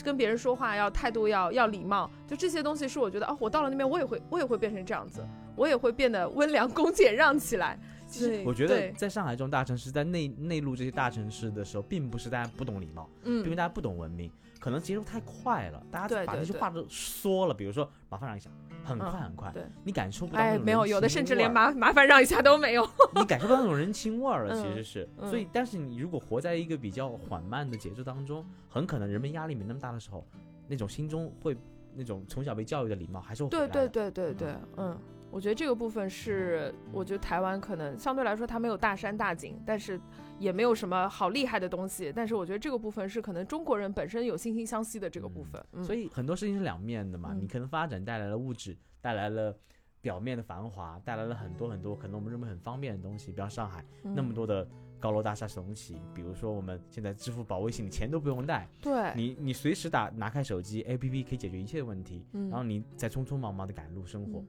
[0.03, 5.25] 跟别人说话要态度要要礼貌，就这些东西是我觉得哦，我到了那边我也会我也会变成这样子，
[5.55, 7.79] 我也会变得温良恭俭让起来。
[8.19, 17.53] 对，我觉得在上海这种大城市，在内内陆这些大城市的时候，并不是大家不懂礼貌，嗯，因为大家不懂文明，可能节奏太快了，大家把那些话都缩了。
[17.53, 18.49] 比如说麻烦让一下，
[18.83, 20.39] 很快很快，对，你感受不到。
[20.39, 22.87] 哎，没有，有的甚至连麻麻烦让一下都没有。
[23.15, 25.09] 你感受不到那种人情味儿了，其实是。
[25.29, 30.25] 所以，但是你如果活在一个比较缓慢的节奏当中，很可能人们压力没那么大的时候。
[30.67, 31.57] 那种心中会
[31.93, 34.97] 那种从小被教育的礼貌还是会对对对对对，嗯，
[35.31, 39.99] 我觉得这个部分是，我觉得台湾可能相对来说它没有大山大景，但是
[40.37, 49.55] 也没有什么好厉害的东西，但是我觉得这个部分是可能中国人本身有惺惺相惜的这个部分，所以很多事情是两面的嘛，你可能发展带来了物质，带来了
[50.01, 54.67] 表面的繁华，带来了很多很多可能我们认为很方便的东西，比方上海那么多的。
[55.01, 59.11] 高楼大厦耸起，比如说我们现在支付宝、微信，你钱都不用带，对。
[59.15, 64.45] 你，你随时打拿开手机，APP 可以解决一切问题，然后你再匆匆忙忙的赶路生活，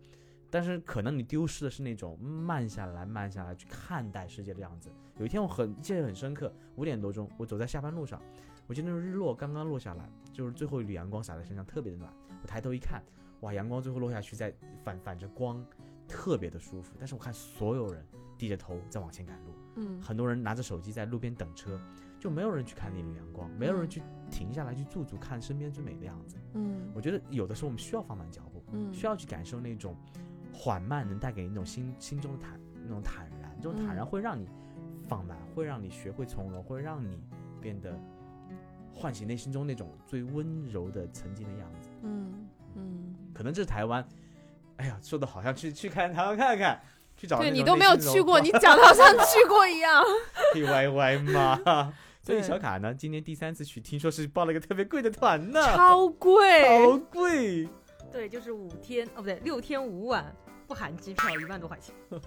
[0.53, 4.91] 但是可能你丢失的是那种慢下来、慢下来去看待世界的样子。
[5.17, 8.21] 有一天我很记得很深刻，五点多钟，我走在下班路上，
[8.67, 12.13] 我记得那日落刚刚落下来，就是最后一缕阳光洒在身上，特别的暖。
[12.43, 13.03] 我抬头一看，
[13.41, 14.53] 哇，阳光最后落下去，在
[14.85, 15.65] 反反着光，
[16.07, 16.95] 特别的舒服。
[16.99, 18.05] 但是我看所有人
[18.37, 19.55] 低着头在往前赶路。
[19.77, 21.81] 嗯，很多人拿着手机在路边等车，
[22.21, 26.37] 就没有人去看那缕阳光，没有人去停下来去驻足看身边最美的样子。
[26.53, 29.97] 嗯，我觉得有的时候我们需要放慢脚步，嗯，需要去感受那种
[30.53, 34.47] 缓慢能带给你那种心心中的坦那种坦然，这种坦然会让你
[35.09, 37.19] 放慢，会让你学会从容，会让你
[37.61, 37.99] 变得
[38.95, 41.89] 唤醒内心中那种最温柔的曾经的样子。
[42.03, 44.07] 嗯嗯，可能这是台湾，
[44.77, 46.81] 哎呀，说的好像去去看台湾看看。
[47.15, 50.03] 去找对你都没有去过，你讲的好像去过一样。
[50.55, 51.93] P Y Y 嘛，
[52.25, 57.69] 所以小卡呢，今年第三次去，听说是报了一个特别贵的团呢，超贵，超贵。
[58.13, 60.35] 对，就是五天哦，不对，六天五晚，
[60.67, 61.95] 不含机票，一万多块钱。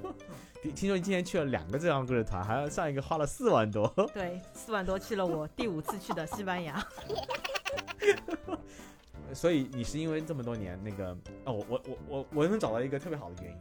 [0.76, 3.88] 听说你今天去了两个这样贵的团，还要上一个花了四万多。
[4.14, 6.84] 对，四万多去了我第五次去的西班牙。
[9.34, 11.10] 所以你是因为这么多年那个
[11.46, 13.58] 哦，我我我我我能找到一个特别好的原因。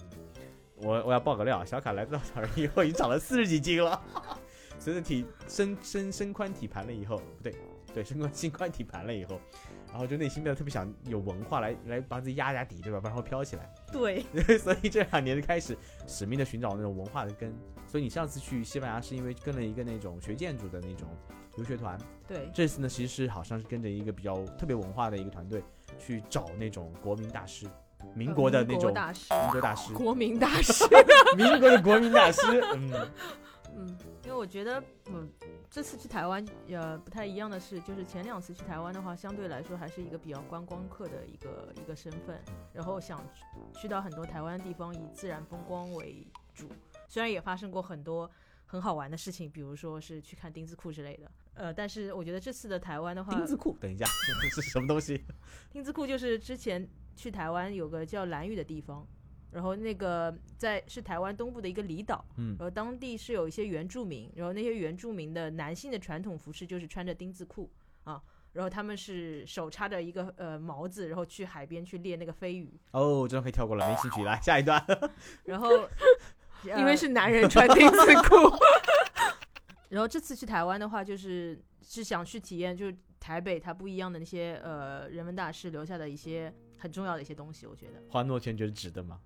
[0.77, 4.01] 我我要爆个料，小卡来到这儿以后已经长了四十几斤了，
[4.79, 7.55] 随着体身身身宽体盘了以后，不对，
[7.95, 9.41] 对身宽心宽体盘了以后，
[9.95, 12.99] 然后就内心变得特别想有文化来来把自己压压底，对吧？
[12.99, 13.73] 不然会飘起来。
[13.93, 14.25] 对，
[14.59, 15.79] 所以这两年就开始
[16.09, 17.55] 使命的寻找那种文化的根。
[17.87, 21.07] 所以你上次去西班牙是因为跟了一个那种学建筑的那种
[21.55, 22.51] 留学团，对。
[22.53, 25.63] 这次呢，其实是好像是跟着一个比较特别文化的一个团队
[25.97, 27.69] 去找那种国民大师。
[28.17, 30.85] 民国的那种大师，民国大师，国民大师，
[31.37, 32.41] 民国的国民大师。
[32.75, 32.91] 嗯
[33.77, 35.29] 嗯，因为我觉得，嗯，
[35.71, 42.41] 这次去台湾，呃，不太一样的是，就是前两次去台湾的话，相对来说还是一个比较观光客的一个一个身份，
[42.73, 43.21] 然后想
[43.75, 46.69] 去到很多台湾的地方，以自然风光为主。
[47.09, 48.31] 虽然也发生过很多
[48.67, 54.05] 很好玩的事情，比如说是去看丁字裤之类的，呃，但是我觉得这次的台湾的话，丁字裤，等一下，
[54.55, 55.25] 这是什么东西？
[55.71, 56.89] 丁字裤就是之前。
[57.17, 59.07] 去台湾有个叫蓝屿的地方，
[59.55, 67.71] 然后那个在是台湾东部的一个离岛，嗯，然后当地是有一些原住民，然后那些原住民的男性的传统服饰就是穿着丁字裤
[68.03, 68.21] 啊，
[68.53, 72.77] 然后他们是手插着一个呃毛子，然后去海边去猎那个飞鱼。
[72.91, 74.25] 哦，这段可以跳过了，没兴趣。
[74.25, 74.85] 来下一段。
[75.47, 75.71] 然后
[76.77, 78.59] 因为是男人穿丁字裤，
[79.91, 86.53] 然后这次去台湾的话，就是是想去体验，就是台北它不一样的那些呃人文大师留下的一些。
[86.77, 89.19] 很重要的一些东西，我觉得花诺钱觉得值得吗？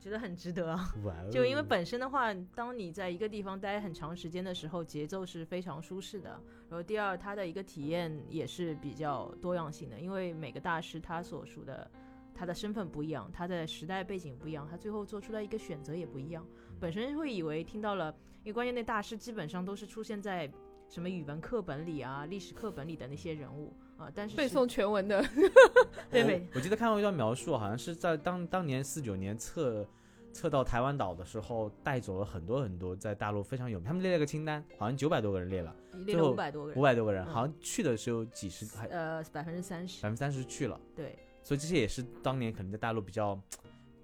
[0.00, 0.92] 觉得很值得啊！
[1.30, 6.30] 就因为本身的话，当你在一个地方待很长时间的时候，节奏是非常舒适的。
[6.68, 11.90] 然后第二，它的一个体验也是比较多样性的，因为每个大师他所属的
[12.32, 16.46] 他的身份不一样，他的时代背景不一样，他最后做出来一个选择也不一样。
[16.78, 20.48] 本身会以为听到了，因为关键那大师基本上都是出现在
[20.88, 23.74] 什么语文课本里啊、历史课本里的那些人物。
[23.98, 24.10] 啊！
[24.14, 25.22] 但是背诵全文的，
[26.10, 26.46] 对对。
[26.54, 29.86] 我记得看过一段描述，好像是在当当年四九年测
[30.32, 35.74] 测到台湾岛的时候，带走了很多很多在大陆非常有名，他们列了个清单，好像九百多个人列了，
[36.06, 43.40] 列了五百多个人，五百多个人，嗯好像去的只有几十，还呃百分之三十，百分之三十去了，对，所以这些也是当年可能在大陆比较，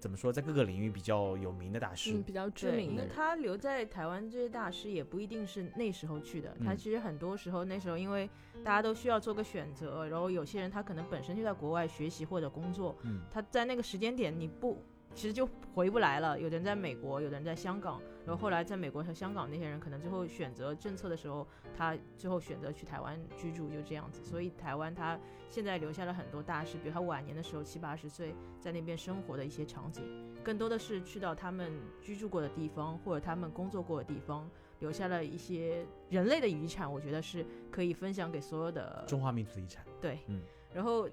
[0.05, 2.13] 怎么说，在各个领域比较有名的大师。
[2.13, 3.11] 嗯，比较知，名的人。
[3.11, 8.29] 他留在台湾这些大师也不一定是那时候去的，他嗯其实很多时候那时候因为
[8.63, 14.79] 大家都需要做个选择，然后有些人他可能本身就在国外学习或者工作，嗯，他在那个时间点你不。
[15.15, 16.39] 其实就回不来了。
[16.39, 24.23] 有的人在美国，有的人在香港，然后后来在美国和香港那些人可能最后选择政策的时候，他最后选择去台湾居住，就这样子。
[24.23, 25.17] 所以台湾他
[25.49, 30.03] 现在留下了很多大师，比如他晚年的时候七八十岁在那边生活的一些场景，
[30.43, 34.49] 更多的是去到他们居住过的地方或者他们工作过的地方，
[34.79, 39.85] 留下了一些人类的遗产，我觉得是可以分享给所有的中华民族的遗产。
[40.01, 40.41] 对，嗯
[40.73, 41.07] 然后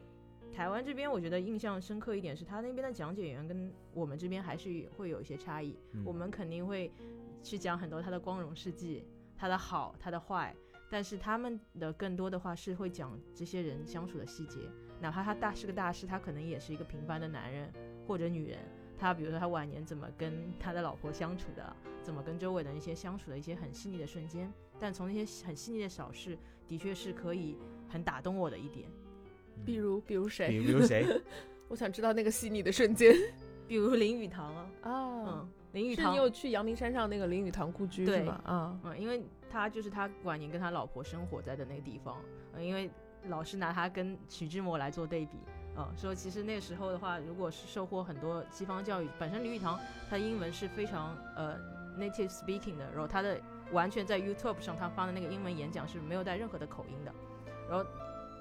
[0.55, 5.79] 台湾这边我觉得印象深刻一点是，他那边的讲解员跟我们这边还是会有一些差异。
[5.93, 6.93] 嗯我们肯定会
[7.43, 9.05] 去讲很多他的光荣事迹，
[9.37, 10.55] 他的好，他的坏，
[10.91, 14.61] 但是他们的更多的话是会讲这些人相处的细节，
[15.01, 17.73] 哪怕他大是个大师，他可能也是一个平凡的男人
[18.07, 18.59] 或者女人。
[18.99, 26.39] 他比如说他晚年怎么跟他的老婆相处的，怎么跟周围的一些相处的一些很细腻的瞬间，但从那些很细腻的小事，
[26.69, 27.57] 的确是可以
[27.89, 28.89] 很打动我的一点。
[29.65, 30.57] 比如，比如比谁？
[30.57, 31.07] 如比如谁？
[31.69, 33.15] 我想知道那个细腻的瞬间
[33.67, 34.91] 比如林语堂啊，啊
[35.27, 35.49] 嗯，。
[35.73, 38.41] 林语堂是你，有去阳明山上那个林语堂故居是对吗？
[38.45, 42.19] 啊，嗯，因为他就是他晚年跟他老婆生活在的那个地方，
[42.53, 42.91] 嗯，因为
[43.29, 45.39] 老是拿他跟徐志摩来做对比，
[45.79, 51.59] 嗯，说其实那时候的话，如果是受过很多西方教育，本身林语堂他英文是非常呃
[51.99, 57.15] native speaking 的，然后他的完全在 YouTube 上他发的那个英文演讲是没有带任何的口音的，
[57.71, 57.87] 然后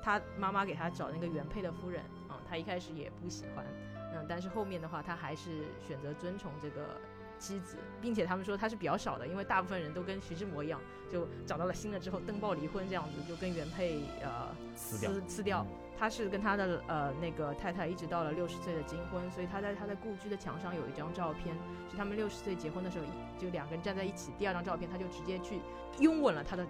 [0.01, 3.65] 他妈妈给他找那个原配的夫人，嗯，他一开始也不喜欢，
[4.13, 6.99] 嗯，但是后面的话他还是选择遵从这个
[7.39, 15.65] 妻子，并且他们说他是比较少的，因为大部分人都跟徐志摩一样，就找到了新的之后登报离婚这样子，就跟原配呃撕掉撕撕掉。
[15.99, 21.55] 他是跟他的呃那个太太一直到了六十岁的金婚，所以他在他的故居的墙上有一张照片，
[21.91, 24.31] 是他们六十岁结婚的时候，一就两个人站在一起。
[24.35, 25.61] 第二张照片，他就直接去
[25.99, 26.65] 拥吻了他的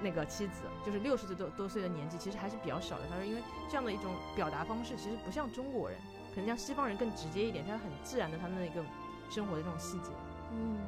[0.00, 3.04] 那个妻子，就是六十岁多多岁的年纪，其实还是比较少的。
[3.10, 5.98] 他说，因为这样的一种表达方式，其实不像中国人，
[6.34, 8.82] 可能像西方人更直接一点，他很自然的他们的一个
[9.28, 10.10] 生活的这种细节。
[10.52, 10.78] 嗯，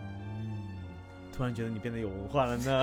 [0.00, 0.68] 嗯，
[1.32, 2.82] 突然觉得你变得有文化了呢。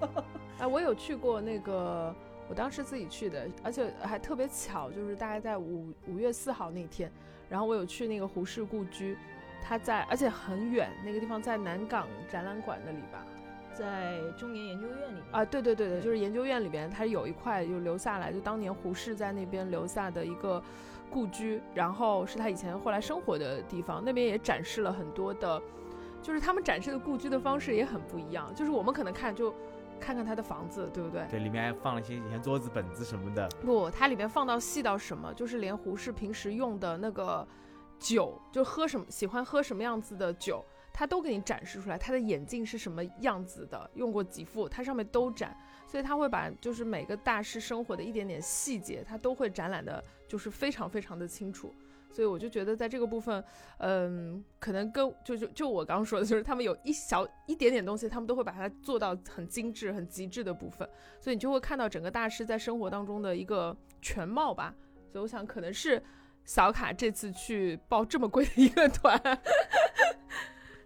[0.58, 2.14] 哎， 我有去过那个，
[2.48, 7.12] 我当时自己去的，而且还特别巧，就是大概在五五月四号那天，
[7.48, 9.16] 然后我有去那个胡适故居，
[9.62, 13.24] 它在，而且很远，那个地方在南港展览馆那里吧。
[13.74, 20.62] 在中年研究院里面啊，对对对对，就是研究院里边，它有一块就留下来，就当年胡适在那边留下的一个
[21.10, 25.60] 故居，然后是他以前后来生活的地方，那边也展示了很多的，
[26.22, 29.54] 就是他们展示的故居的方式也很不一样，就是我们可能看就
[30.00, 31.26] 看看他的房子，对不对？
[31.30, 33.48] 对，里面还放了一些以前桌子、本子什么的。
[33.64, 37.46] 不，它里面放到细到什么，就是连胡适平时用的那个
[37.98, 41.96] 酒，就喝什么喜欢喝什么样子的酒，他都给你展示出来。
[41.96, 45.56] 他的眼镜是什么样子的，用过几副，它上面都展。
[45.86, 51.74] 所以他会把就是每个大师生活的一点点细节，他都会展览的，就是非常非常的清楚。
[52.10, 53.42] 所以我就觉得在这个部分，
[53.78, 60.88] 嗯，可能跟就就就我刚刚说的，就是他们有一小一点点东西，他们都会把它做到很精致、很极致的部分。
[61.20, 64.74] 所以你就会看到整个大师在生活当中的一个全貌吧。
[65.10, 66.02] 所以我想可能是
[66.44, 69.18] 小卡这次去报这么贵的一个团，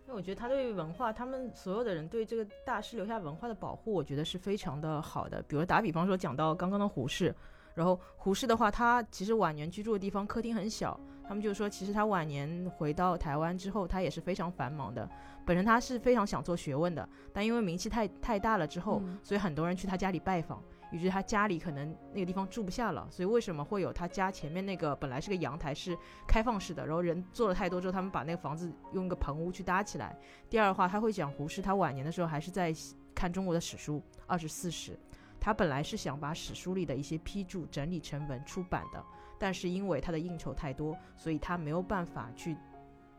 [0.06, 5.42] 因为我觉得他对文化，他们所有的人对这个大师留下文化的保护，我觉得是非常的好的。
[5.48, 7.34] 比如打比方说，讲到刚刚的胡适，
[7.74, 15.08] 然后胡适的话，他其实晚年居住的地方客厅很小，他们就说，其实他晚年回到台湾之后，他也是非常繁忙的。
[15.44, 20.62] 本身他是非常想做学问的，但因为名气太太大了之后，嗯所以很多人去他家里拜访。
[20.90, 25.96] 于是他家里可能那个地方住不下了，所以为什么会有他家前面那个本来是个阳台是
[26.26, 30.16] 开放式的，然后人做了太多之后，他们把那个房子用一个棚屋去搭起来。
[30.48, 32.72] 第二的话，他会讲胡适，他晚年的时候还是在
[33.14, 34.98] 看中国的史书二十四史，
[35.40, 39.04] 他本来是想把史书里的一些批注整理成文出版的，
[39.38, 42.56] 但是因为他的应酬太多，所以他没有办法去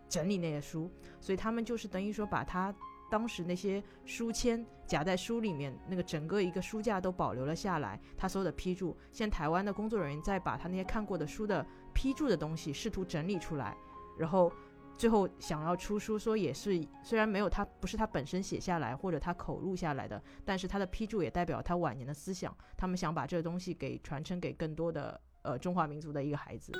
[0.08, 2.74] 整理那些书，所以他们就是等于说把他
[3.10, 8.96] 当时那些书签夹在书里面，那个整个一个书架都保留了下来，他所有的批注。
[9.12, 13.76] 现在台湾的工作人员再把他那些看过的书的批注的东西试图整理出来，
[14.18, 14.52] 然后
[14.98, 26.72] 最后想要出书，说也是虽然没有他不是他本身写下来或者他口录下来的，但是他的批注也代表他晚年的思想，他们想把这个东西给传承给更多的呃中华民族的一个孩子。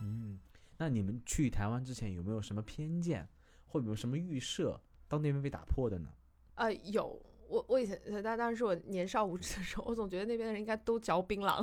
[0.00, 0.38] 嗯，
[0.78, 3.28] 那你们去台湾之前有没有什么偏见，
[3.66, 4.80] 或有什么预设，
[5.12, 6.08] 到那边被打破的呢？
[6.54, 7.20] 呃，有。
[7.48, 11.62] 我我以前，但当时我年少无知的时候，我总觉得那边的人应该都嚼槟榔，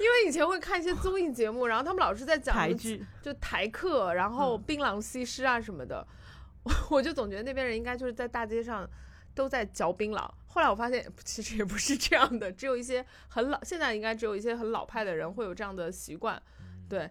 [0.00, 6.04] 因为以前会看一些综艺节目，然后他们老是在讲台剧，就台客，然后嗯槟榔西施啊什么的，
[6.64, 8.90] 我 我就总觉得那边人应该就是在大街上
[9.36, 10.28] 都在嚼槟榔。
[10.48, 16.42] 后来我发现其实也不是这样的，只有一些很老，现在应该只有一些很老派的人会有这样的习惯，
[16.88, 17.08] 对。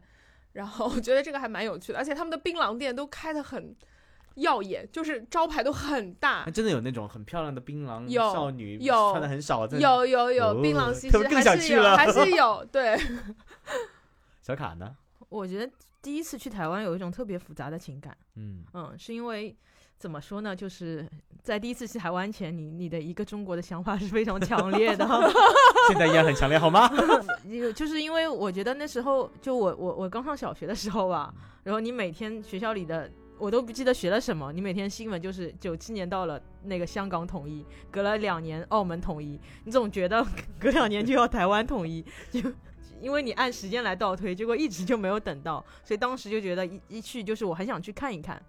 [0.53, 3.75] 然后我觉得这个还蛮有趣的，而且他们的槟榔店都开得很
[4.35, 12.97] 耀眼，就是招牌都很大还，真的有那种很漂亮的槟榔有少女，有穿的很少，在有有有哦槟榔西施还是有，还是有，对。
[14.41, 14.95] 小卡呢？
[15.29, 19.55] 我觉得第一次去台湾有一种特别复杂的情感，嗯，嗯，是因为
[20.03, 21.07] 怎么说呢，就是
[21.41, 25.07] 在第一次去台湾前，你你的一个中国的想法是非常强烈的，
[25.87, 26.91] 现在依然很强烈，好吗？
[27.73, 31.33] 就是因为我觉得那时候就我我我刚上小学的时候吧，
[31.63, 33.09] 然后你每天学校里的。
[33.39, 40.25] 我都不记得学了什么，你每天新闻就是九七年到了那个香港统一，隔了两年澳门统一，你总觉得
[40.59, 42.39] 隔两年就要台湾统一，就
[43.01, 48.41] 因为你按时间来倒推，结果一直就没有等到，所以当时就觉得一一去就是我很想去看一看，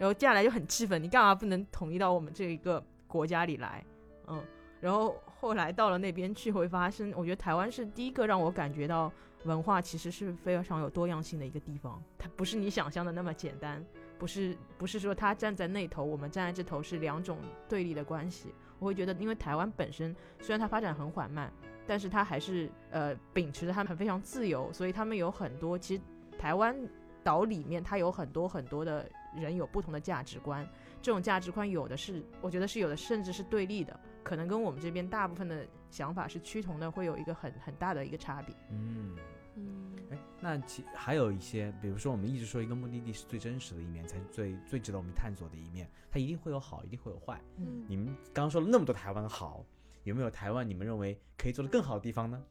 [0.00, 3.84] 然后接下来就很气愤，你干嘛不能统一到我们这一个国家里来？
[4.28, 4.42] 嗯，
[4.80, 9.12] 然后后来到了那边去会发生，我觉得台湾是第一个让我感觉到
[9.44, 13.84] 文化其实是非常有多样性的一个地方，它不是你想象的那么简单，
[14.18, 17.36] 不是不是说他站在那头，我们站在这头是两种
[17.68, 18.54] 对立的关系。
[18.78, 21.52] 我会觉得，因为台湾本身虽然它发展很缓慢，
[21.86, 26.02] 但是它还是呃秉持着他们非常自由，所以他们有很多其实
[26.38, 26.74] 台湾
[27.22, 29.06] 岛里面它有很多很多的
[29.36, 30.66] 人有不同的价值观，
[31.02, 38.54] 这种价值观有的是我觉得是有的甚至是对立的，可能跟我们这边大部分的想法是趋同的，会有一个很很大的一个差别。
[38.70, 39.16] 嗯，
[39.56, 47.40] 嗯，哎，那其还有一些，比如说我们一直说一个目的地是最真实的一面，才是最最值得我们探索的一面，它一定会有好，一定会有坏。
[47.56, 49.64] 嗯你们刚刚说了那么多台湾好，
[50.04, 52.42] 有没有台湾你们认为可以做的更好的地方呢？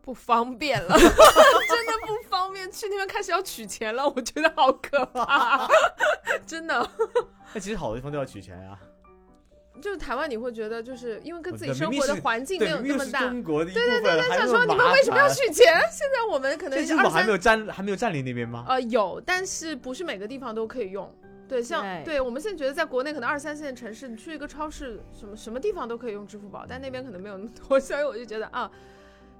[0.00, 0.94] 不方便了，
[2.70, 5.68] 去那边开始要取钱了，我觉得好可怕，
[6.46, 6.90] 真的。
[7.52, 8.78] 那其实好多地方都要取钱啊，
[9.80, 15.28] 就是台湾，你会觉得就是因为跟自己生活的环境没，有那么大，明明是中国的一部对分，还想说你们为什么要？
[15.28, 15.66] 取钱？
[15.90, 18.64] 现在我们可能还没有占还没有占领那边吗？
[18.68, 21.12] 呃有，但是不是每个地方都可以用。
[21.48, 28.70] 对，像对对我们现在觉得在国内可能二三线城市，你去一个超市，什么什么地方都可以用支付宝，但那边可能没有那么多， 所以我就觉得啊，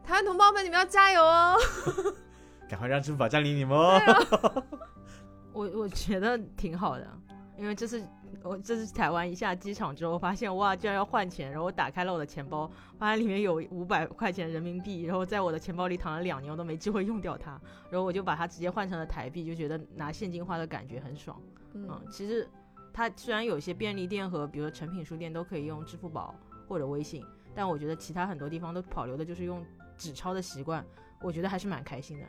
[0.06, 1.58] 台湾同胞们，你们要加油哦！
[2.68, 4.64] 赶快让支付宝占领你们哦！
[5.52, 7.08] 我我觉得挺好的，
[7.56, 8.06] 因为这次
[8.42, 17.60] 我这次台湾一下机场之后，发现哇，居然要换钱，然后我打开了我的钱包，发现里面有五百块钱人民币，然后在我的钱包里躺了两年，我都没机会用掉它，
[17.90, 21.40] 然后我就把它直接换成了台币，就觉得拿现金花的感觉很爽。
[21.72, 22.48] 嗯嗯，其实
[22.92, 26.34] 它虽然有些便利店和比如说成品书店都可以用支付宝
[26.68, 29.64] 或者微信，但我觉得其他很多地方都保留的就是用
[29.96, 30.84] 纸钞的习惯，
[31.20, 32.26] 我觉得还是蛮开心的。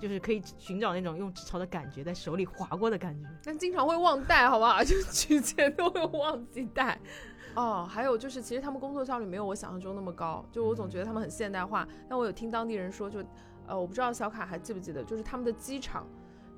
[0.00, 3.26] 就是可以寻找那种用纸钞的感觉，在手里划过的感觉。
[3.42, 4.82] 但经常会忘带，好不好？
[4.84, 6.98] 就取钱都会忘记带。
[7.56, 10.44] 哦，还有就是，其实他们工作效率没有我想象中那么高。
[10.52, 13.24] 就我总觉得他们很现代化，但我有听当地人说，就
[13.66, 16.06] 呃，我不知道小卡还记不记得，就是他们的机场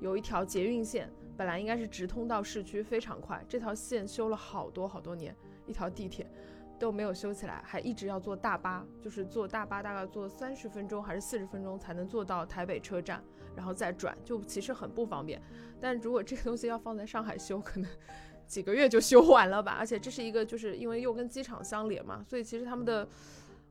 [0.01, 5.33] 有一条捷运线，本来应该是直通到市区，非常快，这条线修了好多好多年，
[5.65, 6.29] 一条地铁
[6.79, 13.21] 都没有修起来，还一直要坐大巴，就是坐大巴大概坐三十分钟还是四十分钟才能坐到台北车站，
[13.55, 15.41] 然后再转，就其实很不方便。
[15.81, 17.89] 但如果这个东西要放在上海修，可能
[18.47, 19.75] 几个月就修完了吧。
[19.77, 23.07] 而且这是一个，就是因为又跟机场相连嘛，所以其实他们的，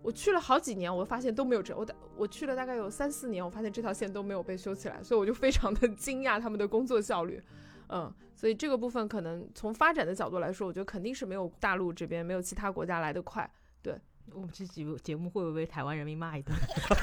[0.02, 7.42] 我去了好几年，我发现都没有这，我大我去了大概有三四年，我发现这条线都没有被修起来，所以我就非常的 惊讶他们的工作效率。
[7.88, 13.50] 嗯，所以这个部分可能从发展的角度来说，我觉得肯定是没有大陆这边没有其他国家来的快。
[13.82, 13.98] 对
[14.32, 16.54] 我们这节目节目会不会被台湾人民骂一顿？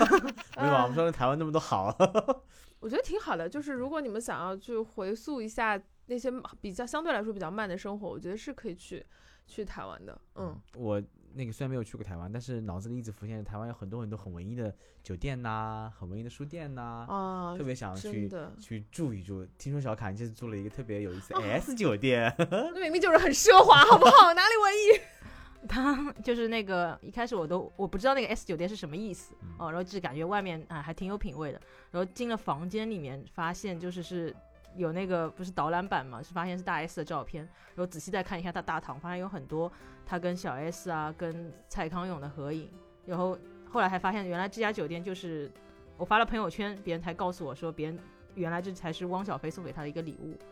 [0.57, 1.87] 没有啊，我嗯们说台湾那么多好，
[2.79, 6.31] 我觉得挺好的，就是如果你们想要去回溯一下那些
[6.61, 9.03] 比较相对来说比较慢的生活，我觉得是可以去
[9.47, 10.21] 去台湾的。
[10.35, 11.01] 嗯，我
[11.35, 14.73] 那个虽然没有去过台湾，但是脑子里一直浮现台湾有很多很多很文艺的
[15.03, 18.29] 酒店呐、很文艺的书店呐、啊特，别想去
[18.59, 19.45] 去住一住。
[19.57, 24.33] 听说小卡你这次住了一个特别有意思的 S 酒店， 那明明就是很奢华，好不好？
[24.33, 25.01] 哪里文艺？
[25.67, 31.59] 他就是那个一开始我都我不知道那个 S 酒店是什么意思嗯哦，然后只感觉外面啊还挺有品味的，
[31.89, 34.35] 然后进了房间里面发现就是是
[34.75, 39.71] 有那个不是导览版嘛，是发现是大 S 的照片，然后仔细再看一下他大堂，发现有很多
[40.05, 42.69] 他跟小 S 啊跟蔡康永的合影，
[43.05, 43.37] 然后
[43.69, 45.51] 后来还发现原来这家酒店就是
[45.97, 47.99] 我发了朋友圈，别人才告诉我说，别人
[48.33, 50.37] 原来这才是汪小菲送给他的一个礼物。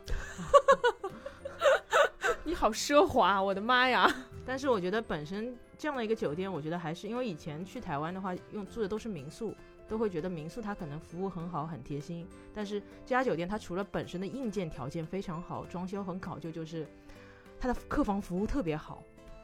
[2.45, 4.05] 你好奢华，我的妈呀！
[4.45, 9.55] 但是我觉得本身这样的一个酒店，我觉得还是因为以前去台湾的话，用住的都是民宿，
[9.87, 12.27] 都会觉得民宿它可能服务很好、很贴心。
[12.53, 16.87] 但是这家酒店它除了本身的硬件条件非常好，装修很考究，就是
[17.59, 19.03] 它的客房服务特别好。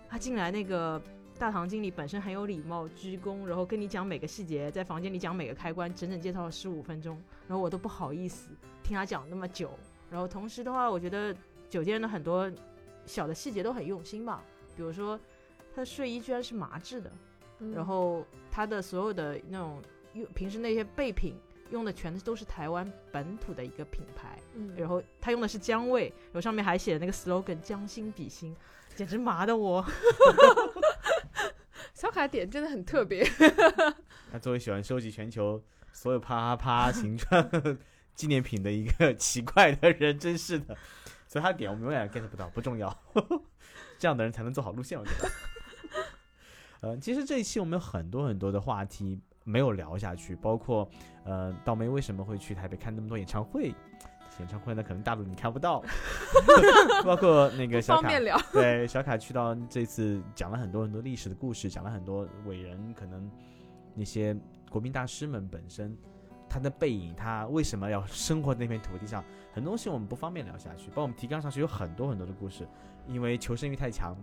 [0.10, 1.00] 他进来那个
[1.38, 7.16] 大堂经理本身很有礼貌，鞠躬，然后跟你讲每个细节，在房间里讲每个开关，整整介绍了十五分钟，
[7.48, 8.50] 然后我都不好意思
[8.84, 9.70] 听他讲那么久。
[10.10, 11.36] 然后同时的话，我觉得
[11.70, 12.52] 酒店的很多
[13.06, 14.44] 小的细节都很用心吧，
[14.76, 15.20] 比如说
[15.76, 17.12] 他的睡衣居然是麻质的，
[17.60, 19.80] 嗯然后他的所有的那种
[20.14, 21.36] 用平时那些备品
[21.72, 28.56] 用的全都是台湾本土的一个品牌，嗯然后他用的是姜味，然后上面还写的那个 slogan“ 将心比心”，
[28.96, 29.86] 简直麻的我。
[31.94, 33.24] 小卡点真的很特别。
[34.32, 37.50] 他作为喜欢收集全球所有啪啪啪 形状
[38.16, 40.76] 纪念品的一个 奇怪的人，真是的。
[41.28, 43.04] 所以他的点我们永远 get 不到，不重要。
[44.00, 45.30] 这样的人才能做好路线，我觉得。
[46.82, 50.90] 呃，其实这一期我们有很多很多的话题没有聊下去，包括
[51.24, 53.74] 呃，倒霉为什么会去台北看那么多演唱会？
[54.40, 55.84] 演唱会呢，可能大陆你看不到，
[57.04, 58.40] 包括那个小卡聊。
[58.54, 63.30] 对，小卡去到这次讲了很多很多历史的故事，讲了很多伟人，可能
[63.94, 64.34] 那些
[64.70, 65.94] 国民大师们本身
[66.48, 69.22] 他的背影，他为什么要生活在那片土地上，
[69.52, 70.88] 很多东西我们不方便聊下去。
[70.90, 72.66] 包括我们提纲上去有很多很多的故事，
[73.08, 74.16] 因为求生欲太强，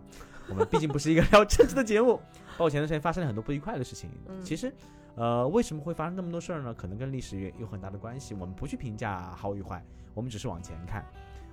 [0.49, 2.17] 我们毕竟不是一个聊政治的节目。
[2.53, 4.73] 包括前段时间发生了很多不愉快的事情，嗯其实。
[5.17, 6.75] 呃，为什么会发生那么多事儿呢？
[6.75, 8.35] 可能跟历史也有很大的关系。
[8.35, 9.83] 我们不去评价好与坏，
[10.14, 11.05] 我们只是往前看。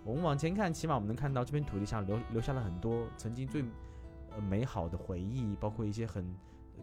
[0.03, 3.63] 我们往前看，起码我们能看到这片土地上留留下了很多曾经最
[4.35, 6.35] 呃美好的回忆，包括一些很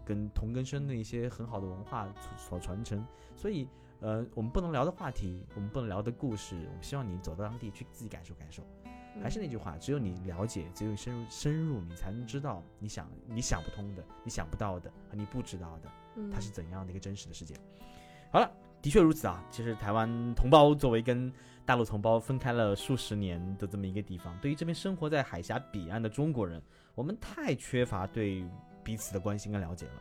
[0.06, 3.06] 跟同根生的一些很好的文化所所传承。
[3.36, 3.68] 所以，
[4.00, 8.62] 呃，我们不能聊的话题，我们不能聊的故事，我们希望你走到当地去自己感受感受。
[9.22, 15.90] 还是那句话，只有你了解，只有深入深入，你才能知道你想你想不通的、你想不到的和你不知道的。
[16.32, 17.54] 它是怎样的一个真实的世界。
[18.30, 18.50] 好了，
[18.80, 19.44] 的确如此啊。
[19.50, 21.32] 其实台湾同胞作为跟
[21.64, 26.60] 大陆同胞分开了数十年的这么一个地方，对于这边生活在海峡彼岸的中国人，
[26.94, 28.44] 我们太缺乏对
[28.82, 29.92] 彼此的关心跟了解了。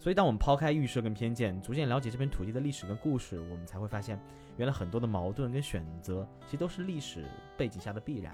[0.00, 4.16] 所以，当我们抛开预设跟偏见，逐渐了解这片土地的历史跟故事，我们才会发现，
[4.56, 7.24] 原来很多的矛盾跟选择，其实都是历史
[7.56, 8.32] 背景下的必然。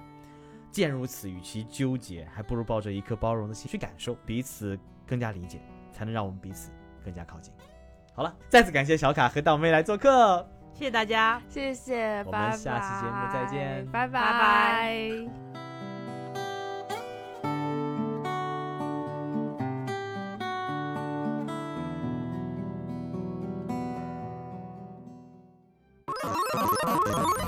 [0.70, 5.58] 既然如此，与其纠结，还不如抱着一颗包容的心去感受，彼此更加理解，
[5.90, 6.70] 才能让我们彼此
[7.04, 7.52] 更加靠近。
[8.14, 10.48] 好了，再次感谢小卡和道妹来做客。
[10.72, 11.40] 谢谢大家。
[11.48, 15.10] 谢谢，我们下期节目再见拜拜拜。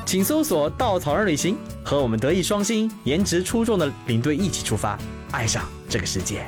[0.04, 4.96] 请搜索“稻草人旅行”，和我们德艺双馨、颜值出众的领队一起出发，
[5.32, 6.46] 爱上这个世界。